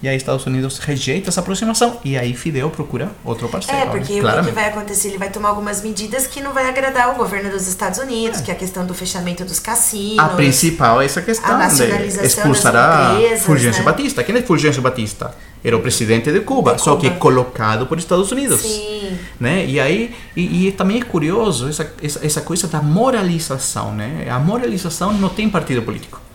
E 0.02 0.08
aí 0.08 0.16
Estados 0.16 0.46
Unidos 0.46 0.78
rejeita 0.78 1.28
essa 1.28 1.42
aproximação 1.42 2.00
e 2.06 2.18
aí 2.18 2.34
Fidel 2.34 2.70
procura 2.70 3.12
outro 3.26 3.50
parceiro. 3.50 3.78
É, 3.78 3.84
né? 3.84 3.92
porque 3.92 4.22
o 4.22 4.44
que, 4.46 4.52
vai 4.52 4.70
acontecer? 4.70 5.10
Ele 5.10 5.18
vai 5.18 5.30
tomar 5.30 5.50
algumas 5.50 5.82
medidas 5.82 6.26
que 6.26 6.40
não 6.40 6.54
vai 6.54 6.70
agradar 6.70 7.12
o 7.14 7.16
governo 7.16 7.50
dos 7.50 7.68
Estados 7.68 8.00
Unidos, 8.00 8.40
que 8.40 8.50
é 8.50 8.54
a 8.54 8.58
questão 8.58 8.86
do 8.86 8.94
fechamento 8.94 9.44
dos 9.44 9.60
cassinos. 9.60 10.20
A 10.20 10.30
principal 10.30 11.02
é 11.02 11.06
essa 11.08 11.22
questão 11.22 11.50
a 11.50 11.58
de 11.58 11.64
nacionalização 11.64 12.26
expulsar 12.26 12.72
das 12.72 13.10
a 13.10 13.14
empresas, 13.16 13.46
Fulgêncio 13.46 13.84
né? 13.84 13.92
Batista. 13.92 14.24
Quem 14.24 14.38
é 14.38 14.42
Fulgêncio 14.42 14.82
Batista? 14.82 15.36
Era 15.62 15.76
o 15.76 15.82
presidente 15.82 16.32
de 16.32 16.40
Cuba, 16.40 16.76
De 16.76 16.82
só 16.82 16.96
que 16.96 17.10
colocado 17.10 17.86
por 17.86 18.00
Estados 18.00 18.32
Unidos. 18.32 18.62
Sim. 18.62 19.18
Né? 19.38 19.66
E 19.66 19.78
aí 19.78 20.16
e, 20.38 20.68
e 20.68 20.72
também 20.72 21.02
é 21.02 21.04
curioso 21.04 21.68
essa, 21.68 21.94
essa, 22.02 22.26
essa 22.26 22.40
coisa 22.40 22.66
da 22.70 22.82
moralização, 22.82 23.94
né? 23.94 24.26
A 24.32 24.40
moralização 24.40 25.12
não 25.12 25.28
tem 25.28 25.50
partido 25.50 25.82
político. 25.82 26.29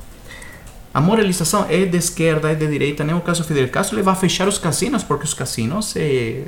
A 0.95 1.01
moralização 1.01 1.67
é 1.69 1.85
de 1.85 1.99
esquerda, 1.99 2.53
é 2.53 2.55
de 2.55 2.67
direita. 2.69 3.03
Né? 3.03 3.13
No 3.13 3.21
caso 3.21 3.43
Fidel 3.43 3.69
Castro, 3.69 3.97
ele 3.97 4.05
vai 4.05 4.15
fechar 4.15 4.47
os 4.47 4.59
cassinos 4.59 5.03
porque 5.03 5.25
os 5.25 5.35
cassinos 5.35 5.97
é, 5.97 6.45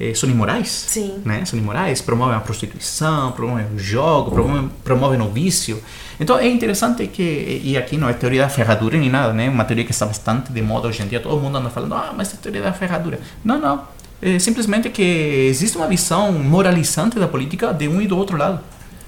eh, 0.00 0.12
são 0.14 0.28
imorais. 0.28 0.68
Sim. 0.68 1.22
Né? 1.24 1.44
São 1.44 1.56
imorais, 1.56 2.02
promovem 2.02 2.36
a 2.36 2.40
prostituição, 2.40 3.30
promovem 3.30 3.66
o 3.74 3.78
jogo, 3.78 4.32
promovem, 4.32 4.70
promovem 4.82 5.20
o 5.20 5.30
vício. 5.30 5.80
Então 6.18 6.36
é 6.36 6.48
interessante 6.48 7.06
que, 7.06 7.62
e 7.62 7.76
aqui 7.76 7.96
não 7.96 8.08
é 8.08 8.12
teoria 8.14 8.42
da 8.42 8.48
ferradura 8.48 8.98
nem 8.98 9.08
nada, 9.08 9.32
né? 9.32 9.48
Uma 9.48 9.64
teoria 9.64 9.84
que 9.84 9.92
está 9.92 10.06
bastante 10.06 10.50
de 10.50 10.60
moda 10.60 10.88
hoje 10.88 11.02
em 11.02 11.06
dia, 11.06 11.20
todo 11.20 11.40
mundo 11.40 11.58
anda 11.58 11.70
falando, 11.70 11.94
ah, 11.94 12.12
mas 12.16 12.34
é 12.34 12.36
teoria 12.38 12.62
da 12.62 12.72
ferradura. 12.72 13.20
Não, 13.44 13.60
não. 13.60 13.84
É 14.20 14.38
simplesmente 14.38 14.88
que 14.88 15.02
existe 15.02 15.76
uma 15.76 15.86
visão 15.86 16.32
moralizante 16.32 17.18
da 17.18 17.28
política 17.28 17.72
de 17.72 17.86
um 17.86 18.00
e 18.00 18.06
do 18.06 18.16
outro 18.16 18.36
lado. 18.36 18.60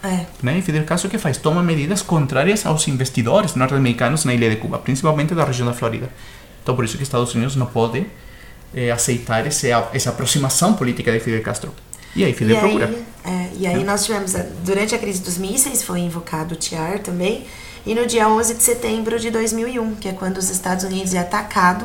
É. 0.02 0.26
Né? 0.42 0.58
E 0.58 0.62
Fidel 0.62 0.84
Castro 0.84 1.10
que 1.10 1.18
faz? 1.18 1.36
Toma 1.38 1.62
medidas 1.62 2.02
contrárias 2.02 2.64
aos 2.64 2.86
investidores 2.86 3.54
norte-americanos 3.54 4.24
na 4.24 4.32
ilha 4.32 4.48
de 4.48 4.56
Cuba, 4.56 4.78
principalmente 4.78 5.34
da 5.34 5.44
região 5.44 5.66
da 5.66 5.74
Flórida. 5.74 6.08
Então, 6.62 6.76
por 6.76 6.84
isso 6.84 6.96
que 6.96 7.02
Estados 7.02 7.34
Unidos 7.34 7.56
não 7.56 7.66
pode 7.66 8.06
eh, 8.74 8.90
aceitar 8.90 9.46
esse, 9.46 9.70
essa 9.92 10.10
aproximação 10.10 10.74
política 10.74 11.10
de 11.10 11.18
Fidel 11.20 11.42
Castro. 11.42 11.72
E 12.14 12.24
aí 12.24 12.32
Fidel 12.32 12.56
E 12.56 12.60
procura. 12.60 12.86
aí, 12.86 13.04
é, 13.24 13.50
e 13.58 13.66
aí 13.66 13.84
nós 13.84 14.04
tivemos, 14.04 14.34
a- 14.36 14.46
durante 14.64 14.94
a 14.94 14.98
crise 14.98 15.20
dos 15.20 15.36
mísseis, 15.38 15.82
foi 15.82 16.00
invocado 16.00 16.54
o 16.54 16.56
TIAR 16.56 16.98
também, 17.00 17.44
e 17.86 17.94
no 17.94 18.06
dia 18.06 18.28
11 18.28 18.54
de 18.54 18.62
setembro 18.62 19.18
de 19.18 19.30
2001, 19.30 19.94
que 19.96 20.08
é 20.08 20.12
quando 20.12 20.36
os 20.38 20.48
Estados 20.50 20.84
Unidos 20.84 21.12
é 21.14 21.18
atacado 21.18 21.84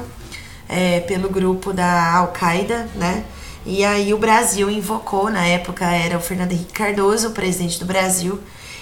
é, 0.69 0.99
pelo 1.01 1.29
grupo 1.29 1.73
da 1.73 2.13
Al-Qaeda, 2.15 2.87
né? 2.95 3.23
E 3.65 3.83
aí 3.83 4.13
o 4.13 4.17
Brasil 4.17 4.69
invocou, 4.69 5.29
na 5.29 5.45
época 5.45 5.85
era 5.85 6.17
o 6.17 6.21
Fernando 6.21 6.51
Henrique 6.51 6.73
Cardoso, 6.73 7.29
o 7.29 7.31
presidente 7.31 7.79
do 7.79 7.85
Brasil, 7.85 8.39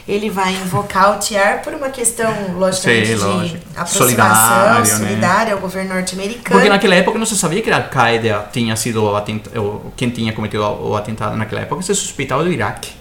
ele 0.08 0.30
vai 0.30 0.54
invocar 0.54 1.16
o 1.16 1.20
TIAR 1.20 1.62
por 1.62 1.74
uma 1.74 1.90
questão, 1.90 2.34
logicamente, 2.58 3.08
de 3.08 3.16
lógico. 3.16 3.66
aproximação 3.76 4.08
Solidário, 4.08 4.80
né? 4.80 4.86
solidária 4.86 5.54
ao 5.54 5.60
governo 5.60 5.94
norte-americano. 5.94 6.56
Porque 6.56 6.70
naquela 6.70 6.96
época 6.96 7.20
não 7.20 7.26
se 7.26 7.38
sabia 7.38 7.62
que 7.62 7.70
a 7.70 7.78
Al-Qaeda 7.78 8.50
tinha 8.52 8.76
sido 8.76 9.04
quem 9.96 10.10
tinha 10.10 10.34
cometido 10.34 10.64
o 10.64 10.96
atentado 10.96 11.36
naquela 11.38 11.62
época, 11.62 11.82
se 11.84 11.94
suspeitava 11.94 12.44
do 12.44 12.52
Iraque. 12.52 12.92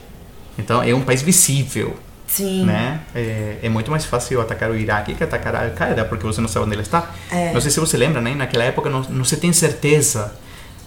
Então 0.59 0.83
é 0.83 0.95
um 0.95 1.01
país 1.01 1.23
visível, 1.23 1.97
Sim. 2.27 2.67
né? 2.67 3.01
É, 3.15 3.57
é 3.63 3.69
muito 3.71 3.91
mais 3.91 4.05
fácil 4.05 4.39
atacar 4.41 4.71
o 4.71 4.77
Iraque 4.77 5.15
que 5.15 5.25
atacar 5.25 5.57
a 5.57 5.63
Al-Qaeda, 5.63 6.05
porque 6.05 6.27
você 6.27 6.43
não 6.43 6.49
sabe 6.49 6.67
onde 6.67 6.75
ele 6.75 6.83
está. 6.83 7.11
É. 7.33 7.53
Não 7.55 7.61
sei 7.63 7.71
se 7.71 7.81
você 7.81 7.97
lembra, 7.97 8.21
né? 8.21 8.35
Naquela 8.35 8.65
época 8.65 8.91
não, 8.91 9.01
não 9.05 9.25
se 9.25 9.39
tem 9.39 9.53
certeza 9.55 10.31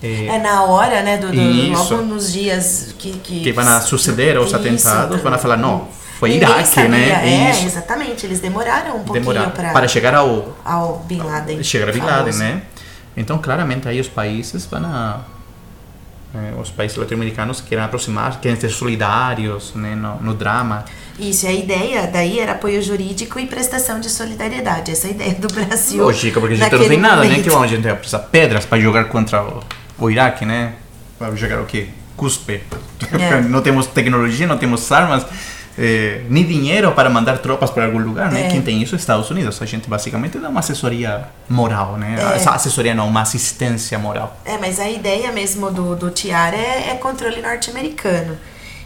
é, 0.04 0.26
É 0.36 0.40
na 0.40 0.64
hora, 0.66 1.02
né, 1.02 1.18
do, 1.18 1.32
do- 1.32 1.72
logo 1.72 2.02
nos 2.04 2.32
dias 2.32 2.94
que... 3.00 3.12
Que, 3.14 3.40
que 3.42 3.52
vão 3.54 3.82
suceder 3.82 4.38
os 4.38 4.48
Isso, 4.48 4.56
atentados, 4.56 5.22
vão 5.22 5.38
falar, 5.40 5.58
não, 5.58 5.88
foi 6.20 6.30
Ninguém 6.30 6.48
Iraque, 6.50 6.68
sabia. 6.68 6.90
né? 6.90 7.46
É, 7.48 7.52
Isso. 7.52 7.66
exatamente, 7.66 8.26
eles 8.26 8.40
demoraram 8.40 8.98
um 8.98 9.04
pouquinho 9.04 9.52
pra, 9.52 9.72
para 9.72 9.88
chegar 9.88 10.14
ao 10.16 10.56
ao 10.64 11.00
Bin 11.08 11.20
Laden. 11.22 11.64
chegar 11.64 11.90
a 11.90 11.92
Bin 11.92 12.02
Laden, 12.02 12.34
né? 12.36 12.62
Então, 13.16 13.38
claramente 13.38 13.88
aí 13.88 14.00
os 14.00 14.08
países 14.08 14.66
vão 14.66 14.84
a 14.86 15.22
eh, 16.36 16.54
os 16.60 16.72
países 16.72 16.98
latino-americanos 16.98 17.62
querem 17.62 17.84
aproximar, 17.84 18.40
querem 18.42 18.60
ser 18.60 18.70
solidários, 18.70 19.74
né, 19.76 19.94
no, 19.96 20.16
no 20.20 20.34
drama. 20.34 20.84
Isso, 21.20 21.46
a 21.46 21.52
ideia 21.52 22.08
daí 22.12 22.40
era 22.40 22.54
apoio 22.54 22.82
jurídico 22.82 23.40
e 23.40 23.46
prestação 23.46 24.00
de 24.00 24.10
solidariedade. 24.10 24.92
Essa 24.92 25.08
é 25.08 25.10
a 25.10 25.14
ideia 25.14 25.36
do 25.36 25.48
Brasil. 25.48 26.04
Lógico, 26.04 26.40
porque 26.40 26.56
a 26.56 26.58
gente 26.58 26.72
não 26.76 26.88
tem 26.88 26.98
nada, 27.00 27.18
né? 27.22 27.28
momento. 27.28 27.44
Que 27.44 27.50
bom, 27.52 27.62
a 27.62 27.68
gente 27.68 27.84
vai 27.84 27.96
precisar 27.96 28.20
pedras 28.20 28.66
para 28.66 28.80
jogar 28.80 29.04
contra 29.06 29.44
o, 29.44 29.62
o 29.98 30.10
Iraque, 30.10 30.46
né? 30.46 30.74
Para 31.18 31.36
jogar 31.36 31.62
o 31.62 31.66
quê? 31.66 31.90
Cuspe. 32.16 32.62
É. 33.20 33.42
não 33.48 33.62
temos 33.62 33.88
tecnologia, 33.88 34.48
não 34.48 34.58
temos 34.58 34.92
armas, 34.92 35.26
eh, 35.78 36.22
nem 36.30 36.46
dinheiro 36.46 36.92
para 36.92 37.10
mandar 37.10 37.40
tropas 37.40 37.72
para 37.72 37.86
algum 37.86 38.00
lugar, 38.00 38.32
né? 38.32 38.48
É. 38.48 38.50
Quem 38.50 38.62
tem 38.62 38.82
isso 38.82 38.96
é 38.96 38.98
Estados 38.98 39.30
Unidos. 39.30 39.62
A 39.62 39.66
gente 39.66 39.90
basicamente 39.90 40.38
dá 40.38 40.50
uma 40.50 40.60
assessoria 40.60 41.28
moral, 41.50 41.98
né? 41.98 42.16
É. 42.20 42.36
Essa 42.36 42.52
assessoria 42.52 42.94
não, 42.94 43.08
uma 43.08 43.22
assistência 43.22 43.98
moral. 43.98 44.38
É, 44.46 44.58
mas 44.58 44.80
a 44.80 44.90
ideia 44.90 45.32
mesmo 45.32 45.72
do, 45.72 45.96
do 45.96 46.10
TIAR 46.10 46.54
é, 46.54 46.92
é 46.92 46.96
controle 46.96 47.42
norte-americano. 47.42 48.38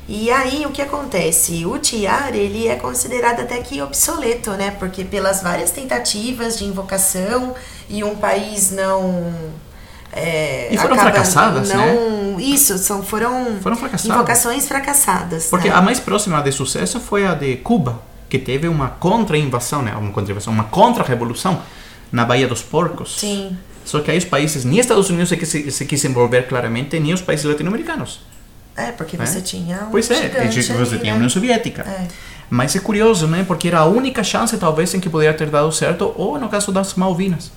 E 0.09 0.31
aí 0.31 0.65
o 0.65 0.69
que 0.69 0.81
acontece? 0.81 1.65
O 1.65 1.77
TIAR 1.77 2.33
ele 2.33 2.69
é 2.69 2.77
considerado 2.77 3.41
até 3.41 3.57
que 3.57 3.81
obsoleto, 3.81 4.51
né? 4.51 4.71
Porque 4.79 5.03
pelas 5.03 5.43
várias 5.43 5.71
tentativas 5.71 6.57
de 6.57 6.63
invocação 6.63 7.53
e 7.89 8.05
um 8.05 8.15
país 8.15 8.71
não 8.71 9.33
é, 10.17 10.73
E 10.73 10.77
foram 10.77 10.97
fracassadas, 10.97 11.69
né? 11.69 11.75
não, 11.75 12.39
Isso, 12.39 12.77
são, 12.77 13.03
foram, 13.03 13.57
Foram 13.61 13.75
fracassadas. 13.75 14.15
invocações 14.15 14.67
fracassadas. 14.67 15.47
Porque 15.47 15.69
né? 15.69 15.75
a 15.75 15.81
mais 15.81 15.99
próxima 15.99 16.41
de 16.41 16.51
sucesso 16.51 16.99
foi 16.99 17.25
a 17.25 17.33
de 17.33 17.57
Cuba, 17.57 18.01
que 18.29 18.37
teve 18.37 18.67
uma 18.67 18.89
contra-invasão, 18.89 19.81
né? 19.81 19.93
Uma 19.95 20.63
contra-revolução 20.65 21.61
na 22.11 22.25
Baía 22.25 22.47
dos 22.47 22.61
Porcos. 22.61 23.19
Sim. 23.19 23.57
Só 23.85 24.01
que 24.01 24.11
aí 24.11 24.17
os 24.17 24.25
países, 24.25 24.65
nem 24.65 24.79
Estados 24.79 25.09
Unidos 25.09 25.29
se 25.29 25.37
quis, 25.37 25.75
se 25.75 25.85
quis 25.85 26.03
envolver 26.03 26.43
claramente, 26.43 26.99
nem 26.99 27.13
os 27.13 27.21
países 27.21 27.45
latino-americanos. 27.45 28.19
É, 28.75 28.91
porque 28.91 29.17
né? 29.17 29.25
você 29.25 29.41
tinha 29.41 29.85
um 29.85 29.91
Pois 29.91 30.11
é, 30.11 30.15
você 30.29 30.37
ali, 30.37 30.49
tinha 30.49 30.75
a 30.75 31.01
né? 31.01 31.13
União 31.13 31.29
Soviética. 31.29 31.81
É. 31.83 32.07
Mas 32.49 32.75
é 32.75 32.79
curioso, 32.79 33.27
né? 33.27 33.43
Porque 33.47 33.67
era 33.67 33.79
a 33.79 33.85
única 33.85 34.23
chance, 34.23 34.55
talvez, 34.57 34.93
em 34.93 34.99
que 34.99 35.09
poderia 35.09 35.33
ter 35.33 35.49
dado 35.49 35.71
certo, 35.71 36.13
ou 36.15 36.39
no 36.39 36.47
caso 36.47 36.71
das 36.71 36.93
Malvinas. 36.93 37.51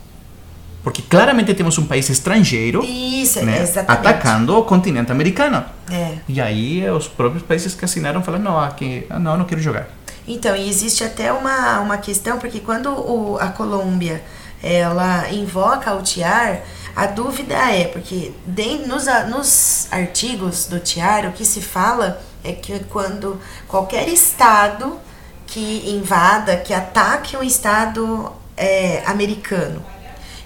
Porque 0.83 1.03
claramente 1.03 1.53
temos 1.55 1.77
um 1.77 1.87
país 1.87 2.09
estrangeiro 2.09 2.83
Isso, 2.83 3.45
né, 3.45 3.65
atacando 3.87 4.57
o 4.57 4.65
continente 4.65 5.13
americano. 5.13 5.63
É. 5.91 6.15
E 6.27 6.41
aí 6.41 6.89
os 6.89 7.07
próprios 7.07 7.43
países 7.43 7.75
que 7.75 7.85
assinaram 7.85 8.23
falaram, 8.23 8.45
não, 8.45 8.59
aqui, 8.59 9.07
não, 9.11 9.37
não 9.37 9.45
quero 9.45 9.61
jogar. 9.61 9.89
Então, 10.27 10.55
e 10.57 10.69
existe 10.69 11.05
até 11.05 11.33
uma, 11.33 11.81
uma 11.81 11.99
questão, 11.99 12.39
porque 12.39 12.61
quando 12.61 12.89
o, 12.91 13.37
a 13.41 13.49
Colômbia 13.49 14.23
ela 14.63 15.31
invoca 15.33 15.93
o 15.95 16.03
TIAR, 16.03 16.61
a 16.95 17.07
dúvida 17.07 17.55
é, 17.55 17.85
porque 17.85 18.33
den- 18.47 18.87
nos, 18.87 19.07
nos 19.29 19.87
artigos 19.91 20.67
do 20.67 20.79
TIAR, 20.79 21.27
o 21.27 21.33
que 21.33 21.45
se 21.45 21.61
fala 21.61 22.21
é 22.45 22.53
que 22.53 22.79
quando 22.91 23.41
qualquer 23.69 24.09
Estado 24.09 24.99
que 25.47 25.91
invada, 25.91 26.57
que 26.57 26.73
ataque 26.73 27.37
um 27.37 27.43
Estado 27.43 28.31
é, 28.57 29.03
americano, 29.07 29.83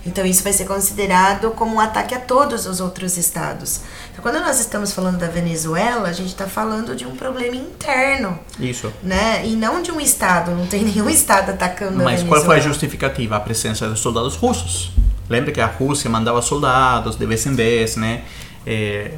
então 0.07 0.25
isso 0.25 0.43
vai 0.43 0.53
ser 0.53 0.67
considerado 0.67 1.51
como 1.53 1.77
um 1.77 1.81
ataque 1.81 2.15
a 2.15 2.21
todos 2.21 2.67
os 2.67 2.81
outros 2.81 3.17
estados. 3.17 3.81
Então, 4.13 4.23
quando 4.23 4.41
nós 4.45 4.61
estamos 4.61 4.93
falando 4.93 5.19
da 5.19 5.29
Venezuela, 5.29 6.09
a 6.09 6.13
gente 6.13 6.29
está 6.29 6.47
falando 6.47 6.95
de 6.95 7.07
um 7.07 7.17
problema 7.17 7.57
interno 7.57 8.39
Isso. 8.61 8.93
né? 9.03 9.47
E 9.47 9.57
não 9.57 9.83
de 9.83 9.91
um 9.91 10.01
estado, 10.01 10.51
não 10.51 10.67
tem 10.67 10.85
nenhum 10.85 11.09
estado 11.09 11.51
atacando 11.51 12.01
a 12.01 12.05
Mas 12.05 12.21
Venezuela. 12.21 12.29
qual 12.29 12.45
foi 12.45 12.57
a 12.57 12.61
justificativa? 12.61 13.37
A 13.37 13.41
presença 13.41 13.89
dos 13.89 14.01
soldados 14.01 14.37
russos. 14.37 14.93
Lembra 15.29 15.53
que 15.53 15.61
a 15.61 15.67
Rússia 15.67 16.11
mandava 16.11 16.43
soldados 16.43 17.17
de 17.17 17.25
vez 17.25 17.47
em 17.47 17.55
vez, 17.55 17.97
né? 17.97 18.23
É, 18.67 19.13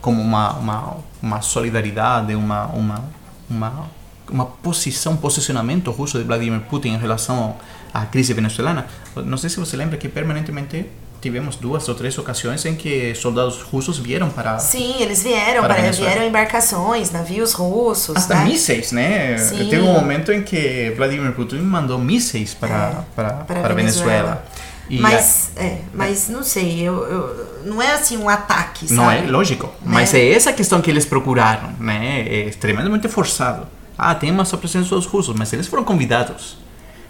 como 0.00 0.20
uma, 0.20 0.52
uma, 0.52 0.96
uma 1.22 1.40
solidariedade, 1.40 2.34
uma, 2.34 2.66
uma, 2.66 3.04
uma, 3.48 3.90
uma 4.30 4.46
posição, 4.46 5.12
um 5.12 5.16
posicionamento 5.16 5.90
russo 5.90 6.18
de 6.18 6.24
Vladimir 6.24 6.60
Putin 6.60 6.90
em 6.90 6.98
relação 6.98 7.56
à 7.92 8.06
crise 8.06 8.32
venezuelana. 8.32 8.86
Não 9.16 9.36
sei 9.38 9.50
se 9.50 9.58
você 9.58 9.76
lembra 9.76 9.96
que 9.96 10.08
permanentemente 10.08 10.86
tivemos 11.20 11.56
duas 11.56 11.86
ou 11.88 11.94
três 11.94 12.16
ocasiões 12.16 12.64
em 12.64 12.74
que 12.74 13.14
soldados 13.14 13.60
russos 13.60 13.98
vieram 13.98 14.30
para 14.30 14.58
Sim, 14.58 14.96
eles 15.02 15.22
vieram, 15.22 15.60
Para 15.62 15.74
para, 15.74 15.90
vieram 15.92 16.24
embarcações, 16.26 17.10
navios 17.10 17.52
russos, 17.52 18.16
Hasta 18.16 18.36
né? 18.36 18.44
mísseis, 18.44 18.90
né? 18.90 19.36
Sim. 19.36 19.68
Teve 19.68 19.80
um 19.82 19.92
momento 19.92 20.32
em 20.32 20.42
que 20.42 20.92
Vladimir 20.96 21.32
Putin 21.32 21.58
mandou 21.58 21.98
mísseis 21.98 22.54
para, 22.54 22.74
É, 22.74 22.94
para, 23.14 23.30
para 23.44 23.60
para, 23.60 23.74
Venezuela. 23.74 24.42
Venezuela. 24.42 24.44
Mas, 24.92 25.52
é, 25.56 25.78
mas 25.94 26.28
não 26.28 26.42
sei, 26.42 26.80
eu, 26.80 26.94
eu- 27.04 27.60
não 27.64 27.80
é 27.82 27.92
assim 27.92 28.16
um 28.16 28.28
ataque, 28.28 28.86
a- 28.90 28.94
não 28.94 29.08
é 29.10 29.18
sabe? 29.18 29.30
lógico. 29.30 29.72
Mas 29.84 30.12
é 30.14 30.32
essa 30.32 30.52
questão 30.52 30.80
que 30.80 30.90
eles 30.90 31.04
procuraram, 31.04 31.70
né? 31.78 32.24
É 32.26 32.40
extremamente 32.48 33.06
forçado. 33.08 33.68
Ah, 33.96 34.14
tem 34.14 34.30
uma 34.32 34.44
só 34.44 34.56
presença 34.56 34.94
dos 34.94 35.06
russos, 35.06 35.36
mas 35.36 35.52
eles 35.52 35.66
foram 35.68 35.84
convidados, 35.84 36.56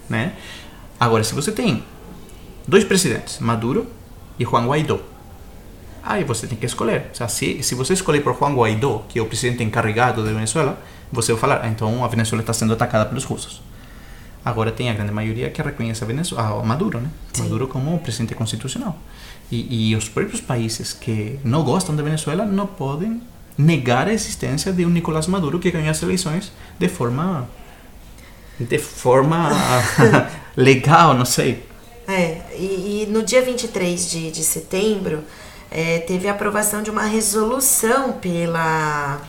né? 0.09 0.33
Agora, 1.01 1.23
se 1.23 1.33
você 1.33 1.51
tem 1.51 1.83
dois 2.67 2.83
presidentes, 2.83 3.39
Maduro 3.39 3.87
e 4.37 4.45
Juan 4.45 4.67
Guaidó, 4.67 4.99
aí 6.03 6.23
você 6.23 6.45
tem 6.45 6.55
que 6.55 6.67
escolher. 6.67 7.09
O 7.11 7.17
sea, 7.17 7.27
se, 7.27 7.63
se 7.63 7.73
você 7.73 7.93
escolher 7.93 8.21
por 8.21 8.37
Juan 8.37 8.53
Guaidó, 8.53 9.03
que 9.09 9.17
é 9.17 9.21
o 9.21 9.25
presidente 9.25 9.63
encarregado 9.63 10.23
de 10.23 10.31
Venezuela, 10.31 10.79
você 11.11 11.31
vai 11.31 11.41
falar, 11.41 11.61
ah, 11.63 11.67
então 11.67 12.05
a 12.05 12.07
Venezuela 12.07 12.43
está 12.43 12.53
sendo 12.53 12.73
atacada 12.73 13.07
pelos 13.07 13.23
russos. 13.23 13.63
Agora 14.45 14.71
tem 14.71 14.91
a 14.91 14.93
grande 14.93 15.11
maioria 15.11 15.49
que 15.49 15.59
reconhece 15.59 16.03
a, 16.03 16.07
Venezuela, 16.07 16.61
a 16.61 16.63
Maduro, 16.63 16.99
né? 16.99 17.09
Sim. 17.33 17.45
Maduro 17.45 17.67
como 17.67 17.97
presidente 17.97 18.35
constitucional. 18.35 18.95
E, 19.51 19.89
e 19.89 19.95
os 19.95 20.07
próprios 20.07 20.39
países 20.39 20.93
que 20.93 21.39
não 21.43 21.63
gostam 21.63 21.95
da 21.95 22.03
Venezuela 22.03 22.45
não 22.45 22.67
podem 22.67 23.23
negar 23.57 24.07
a 24.07 24.13
existência 24.13 24.71
de 24.71 24.85
um 24.85 24.89
Nicolás 24.91 25.25
Maduro 25.25 25.57
que 25.57 25.71
ganhou 25.71 25.89
as 25.89 26.03
eleições 26.03 26.51
de 26.77 26.87
forma 26.87 27.49
de 28.59 28.77
forma 28.77 29.49
legal, 30.55 31.13
não 31.13 31.25
sei. 31.25 31.65
É, 32.07 32.41
e, 32.57 33.03
e 33.03 33.07
no 33.09 33.23
dia 33.23 33.41
23 33.41 34.09
de, 34.09 34.31
de 34.31 34.43
setembro, 34.43 35.23
é, 35.69 35.99
teve 35.99 36.27
a 36.27 36.31
aprovação 36.31 36.81
de 36.81 36.89
uma 36.89 37.03
resolução 37.03 38.13
pela, 38.13 39.21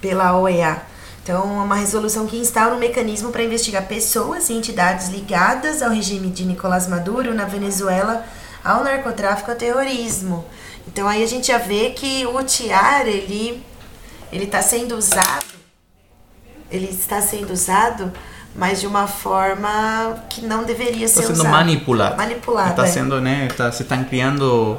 pela 0.00 0.38
OEA. 0.38 0.82
Então, 1.22 1.44
uma 1.44 1.76
resolução 1.76 2.26
que 2.26 2.36
instaura 2.36 2.74
um 2.74 2.78
mecanismo 2.78 3.30
para 3.30 3.42
investigar 3.42 3.86
pessoas 3.86 4.48
e 4.48 4.54
entidades 4.54 5.08
ligadas 5.08 5.82
ao 5.82 5.90
regime 5.90 6.28
de 6.30 6.44
Nicolás 6.44 6.88
Maduro 6.88 7.34
na 7.34 7.44
Venezuela, 7.44 8.24
ao 8.64 8.82
narcotráfico 8.84 9.50
e 9.50 9.52
ao 9.52 9.58
terrorismo. 9.58 10.44
Então 10.86 11.06
aí 11.06 11.22
a 11.22 11.26
gente 11.26 11.48
já 11.48 11.58
vê 11.58 11.90
que 11.90 12.26
o 12.26 12.42
tiar, 12.42 13.06
ele 13.06 13.62
ele 14.32 14.44
está 14.44 14.62
sendo 14.62 14.96
usado, 14.96 15.44
ele 16.70 16.86
está 16.86 17.20
sendo 17.20 17.52
usado, 17.52 18.12
mas 18.54 18.80
de 18.80 18.86
uma 18.86 19.06
forma 19.06 20.24
que 20.28 20.44
não 20.44 20.64
deveria 20.64 21.06
Está 21.06 21.20
ser 21.20 21.28
sendo 21.28 21.36
usado. 21.40 21.52
manipulado. 21.52 22.16
Manipulado, 22.16 22.70
Está 22.70 22.84
é. 22.84 22.86
sendo, 22.86 23.20
né? 23.20 23.48
Está, 23.50 23.70
se 23.72 23.82
están 23.82 24.04
criando. 24.04 24.78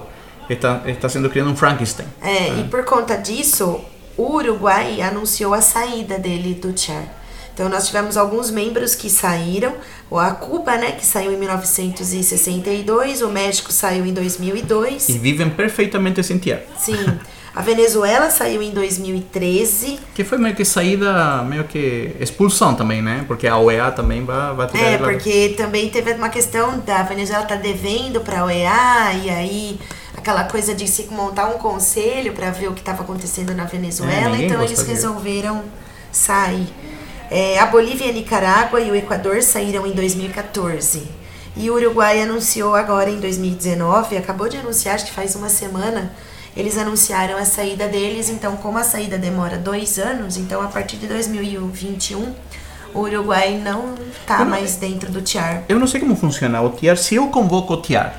Está, 0.49 0.81
está 0.85 1.07
sendo 1.07 1.29
criando 1.29 1.51
um 1.51 1.55
Frankenstein. 1.55 2.07
É, 2.21 2.49
e 2.59 2.63
por 2.65 2.83
conta 2.83 3.15
disso, 3.15 3.79
o 4.17 4.35
Uruguai 4.35 5.01
anunciou 5.01 5.53
a 5.53 5.61
saída 5.61 6.19
dele 6.19 6.53
do 6.53 6.77
Char. 6.77 7.05
Então 7.53 7.69
nós 7.69 7.87
tivemos 7.87 8.17
alguns 8.17 8.49
membros 8.49 8.95
que 8.95 9.09
saíram, 9.09 9.73
o 10.09 10.17
a 10.17 10.31
Cuba, 10.31 10.77
né, 10.77 10.93
que 10.93 11.05
saiu 11.05 11.31
em 11.31 11.37
1962, 11.37 13.21
o 13.21 13.29
México 13.29 13.71
saiu 13.71 14.05
em 14.05 14.13
2002. 14.13 15.09
E 15.09 15.17
vivem 15.17 15.49
perfeitamente 15.49 16.23
sem 16.23 16.37
tiar. 16.37 16.61
Sim. 16.77 16.95
A 17.53 17.61
Venezuela 17.61 18.29
saiu 18.29 18.61
em 18.61 18.71
2013. 18.71 19.99
Que 20.15 20.23
foi 20.23 20.37
meio 20.37 20.55
que 20.55 20.63
saída, 20.63 21.43
meio 21.43 21.65
que 21.65 22.15
expulsão 22.19 22.73
também, 22.73 23.01
né? 23.01 23.25
Porque 23.27 23.45
a 23.45 23.57
OEA 23.57 23.91
também 23.91 24.23
vai, 24.23 24.53
vai 24.53 24.67
tirar 24.67 24.83
É, 24.83 24.97
porque 24.97 25.53
também 25.57 25.89
teve 25.89 26.13
uma 26.13 26.29
questão 26.29 26.79
da 26.79 27.03
Venezuela 27.03 27.43
tá 27.45 27.55
devendo 27.55 28.21
para 28.21 28.39
a 28.39 28.45
OEA 28.45 29.13
e 29.21 29.29
aí 29.29 29.79
aquela 30.15 30.45
coisa 30.45 30.73
de 30.73 30.87
se 30.87 31.07
montar 31.11 31.47
um 31.47 31.57
conselho 31.57 32.31
para 32.33 32.51
ver 32.51 32.69
o 32.69 32.73
que 32.73 32.79
estava 32.79 33.03
acontecendo 33.03 33.53
na 33.53 33.63
É, 33.63 33.67
Venezuela, 33.67 34.29
ninguém 34.29 34.45
então 34.45 34.63
eles 34.63 34.81
resolveram 34.83 35.63
sair. 36.11 36.67
É, 37.29 37.59
a 37.59 37.65
Bolívia, 37.65 38.09
a 38.09 38.13
Nicarágua 38.13 38.79
e 38.79 38.91
o 38.91 38.95
Equador 38.95 39.41
saíram 39.41 39.85
em 39.85 39.91
2014. 39.91 41.03
E 41.55 41.69
o 41.69 41.75
Uruguai 41.75 42.21
anunciou 42.21 42.75
agora 42.75 43.09
em 43.09 43.19
2019, 43.19 44.17
acabou 44.17 44.47
de 44.47 44.57
anunciar, 44.57 44.95
acho 44.95 45.05
que 45.05 45.11
faz 45.11 45.35
uma 45.35 45.49
semana, 45.49 46.13
eles 46.55 46.77
anunciaram 46.77 47.37
a 47.37 47.45
saída 47.45 47.87
deles. 47.87 48.29
Então, 48.29 48.55
como 48.57 48.77
a 48.77 48.83
saída 48.83 49.17
demora 49.17 49.57
dois 49.57 49.97
anos, 49.97 50.37
então 50.37 50.61
a 50.61 50.67
partir 50.67 50.97
de 50.97 51.07
2021 51.07 52.33
o 52.93 52.99
Uruguai 52.99 53.57
não 53.63 53.95
tá 54.27 54.39
não- 54.39 54.45
mais 54.47 54.75
dentro 54.75 55.09
do 55.11 55.21
TIAR. 55.21 55.63
Eu 55.69 55.79
não 55.79 55.87
sei 55.87 55.99
como 56.01 56.15
funciona 56.15 56.61
o 56.61 56.69
TIAR. 56.71 56.97
Se 56.97 57.15
eu 57.15 57.27
convoco 57.29 57.73
o 57.73 57.81
TIAR 57.81 58.13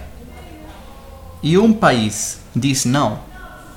e 1.43 1.59
um 1.59 1.73
país 1.73 2.39
diz 2.57 2.85
não, 2.85 3.19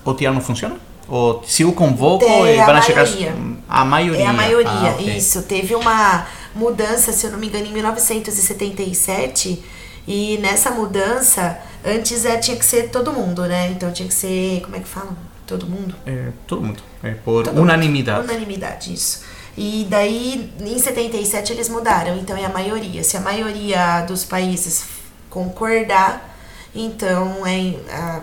o 0.05 0.13
TIAR 0.13 0.33
não 0.33 0.41
funciona? 0.41 0.77
Ou 1.07 1.43
se 1.45 1.61
eu 1.63 1.71
convoco, 1.73 2.25
É 2.25 2.59
a 2.59 2.65
vai 2.65 2.81
chegar 2.81 3.03
maioria. 3.05 3.35
a 3.69 3.85
maioria? 3.85 4.23
É 4.23 4.27
a 4.27 4.33
maioria, 4.33 4.71
Ah, 4.71 4.95
ok. 4.95 5.17
isso. 5.17 5.43
Teve 5.43 5.75
uma 5.75 6.25
mudança, 6.55 7.11
se 7.11 7.25
eu 7.27 7.31
não 7.31 7.37
me 7.37 7.47
engano, 7.47 7.65
em 7.67 7.71
1977. 7.73 9.63
E 10.07 10.37
nessa 10.39 10.71
mudança, 10.71 11.57
antes 11.85 12.25
é, 12.25 12.37
tinha 12.37 12.57
que 12.57 12.65
ser 12.65 12.89
todo 12.89 13.11
mundo, 13.13 13.43
né? 13.45 13.69
Então 13.71 13.91
tinha 13.91 14.07
que 14.07 14.13
ser, 14.13 14.61
como 14.63 14.75
é 14.75 14.79
que 14.79 14.87
fala? 14.87 15.15
Todo 15.45 15.67
mundo? 15.67 15.93
É, 16.05 16.29
todo 16.47 16.61
mundo. 16.61 16.81
É 17.03 17.11
por 17.11 17.43
Todo 17.43 17.53
mundo. 17.53 17.63
unanimidade. 17.63 18.23
Unanimidade, 18.27 18.93
isso. 18.93 19.23
E 19.57 19.85
daí, 19.89 20.51
em 20.59 20.77
77, 20.79 21.53
eles 21.53 21.69
mudaram. 21.69 22.17
Então 22.17 22.35
é 22.35 22.45
a 22.45 22.49
maioria. 22.49 23.03
Se 23.03 23.15
a 23.15 23.21
maioria 23.21 24.01
dos 24.01 24.25
países 24.25 24.85
concordar, 25.29 26.35
então 26.73 27.45
é, 27.45 27.75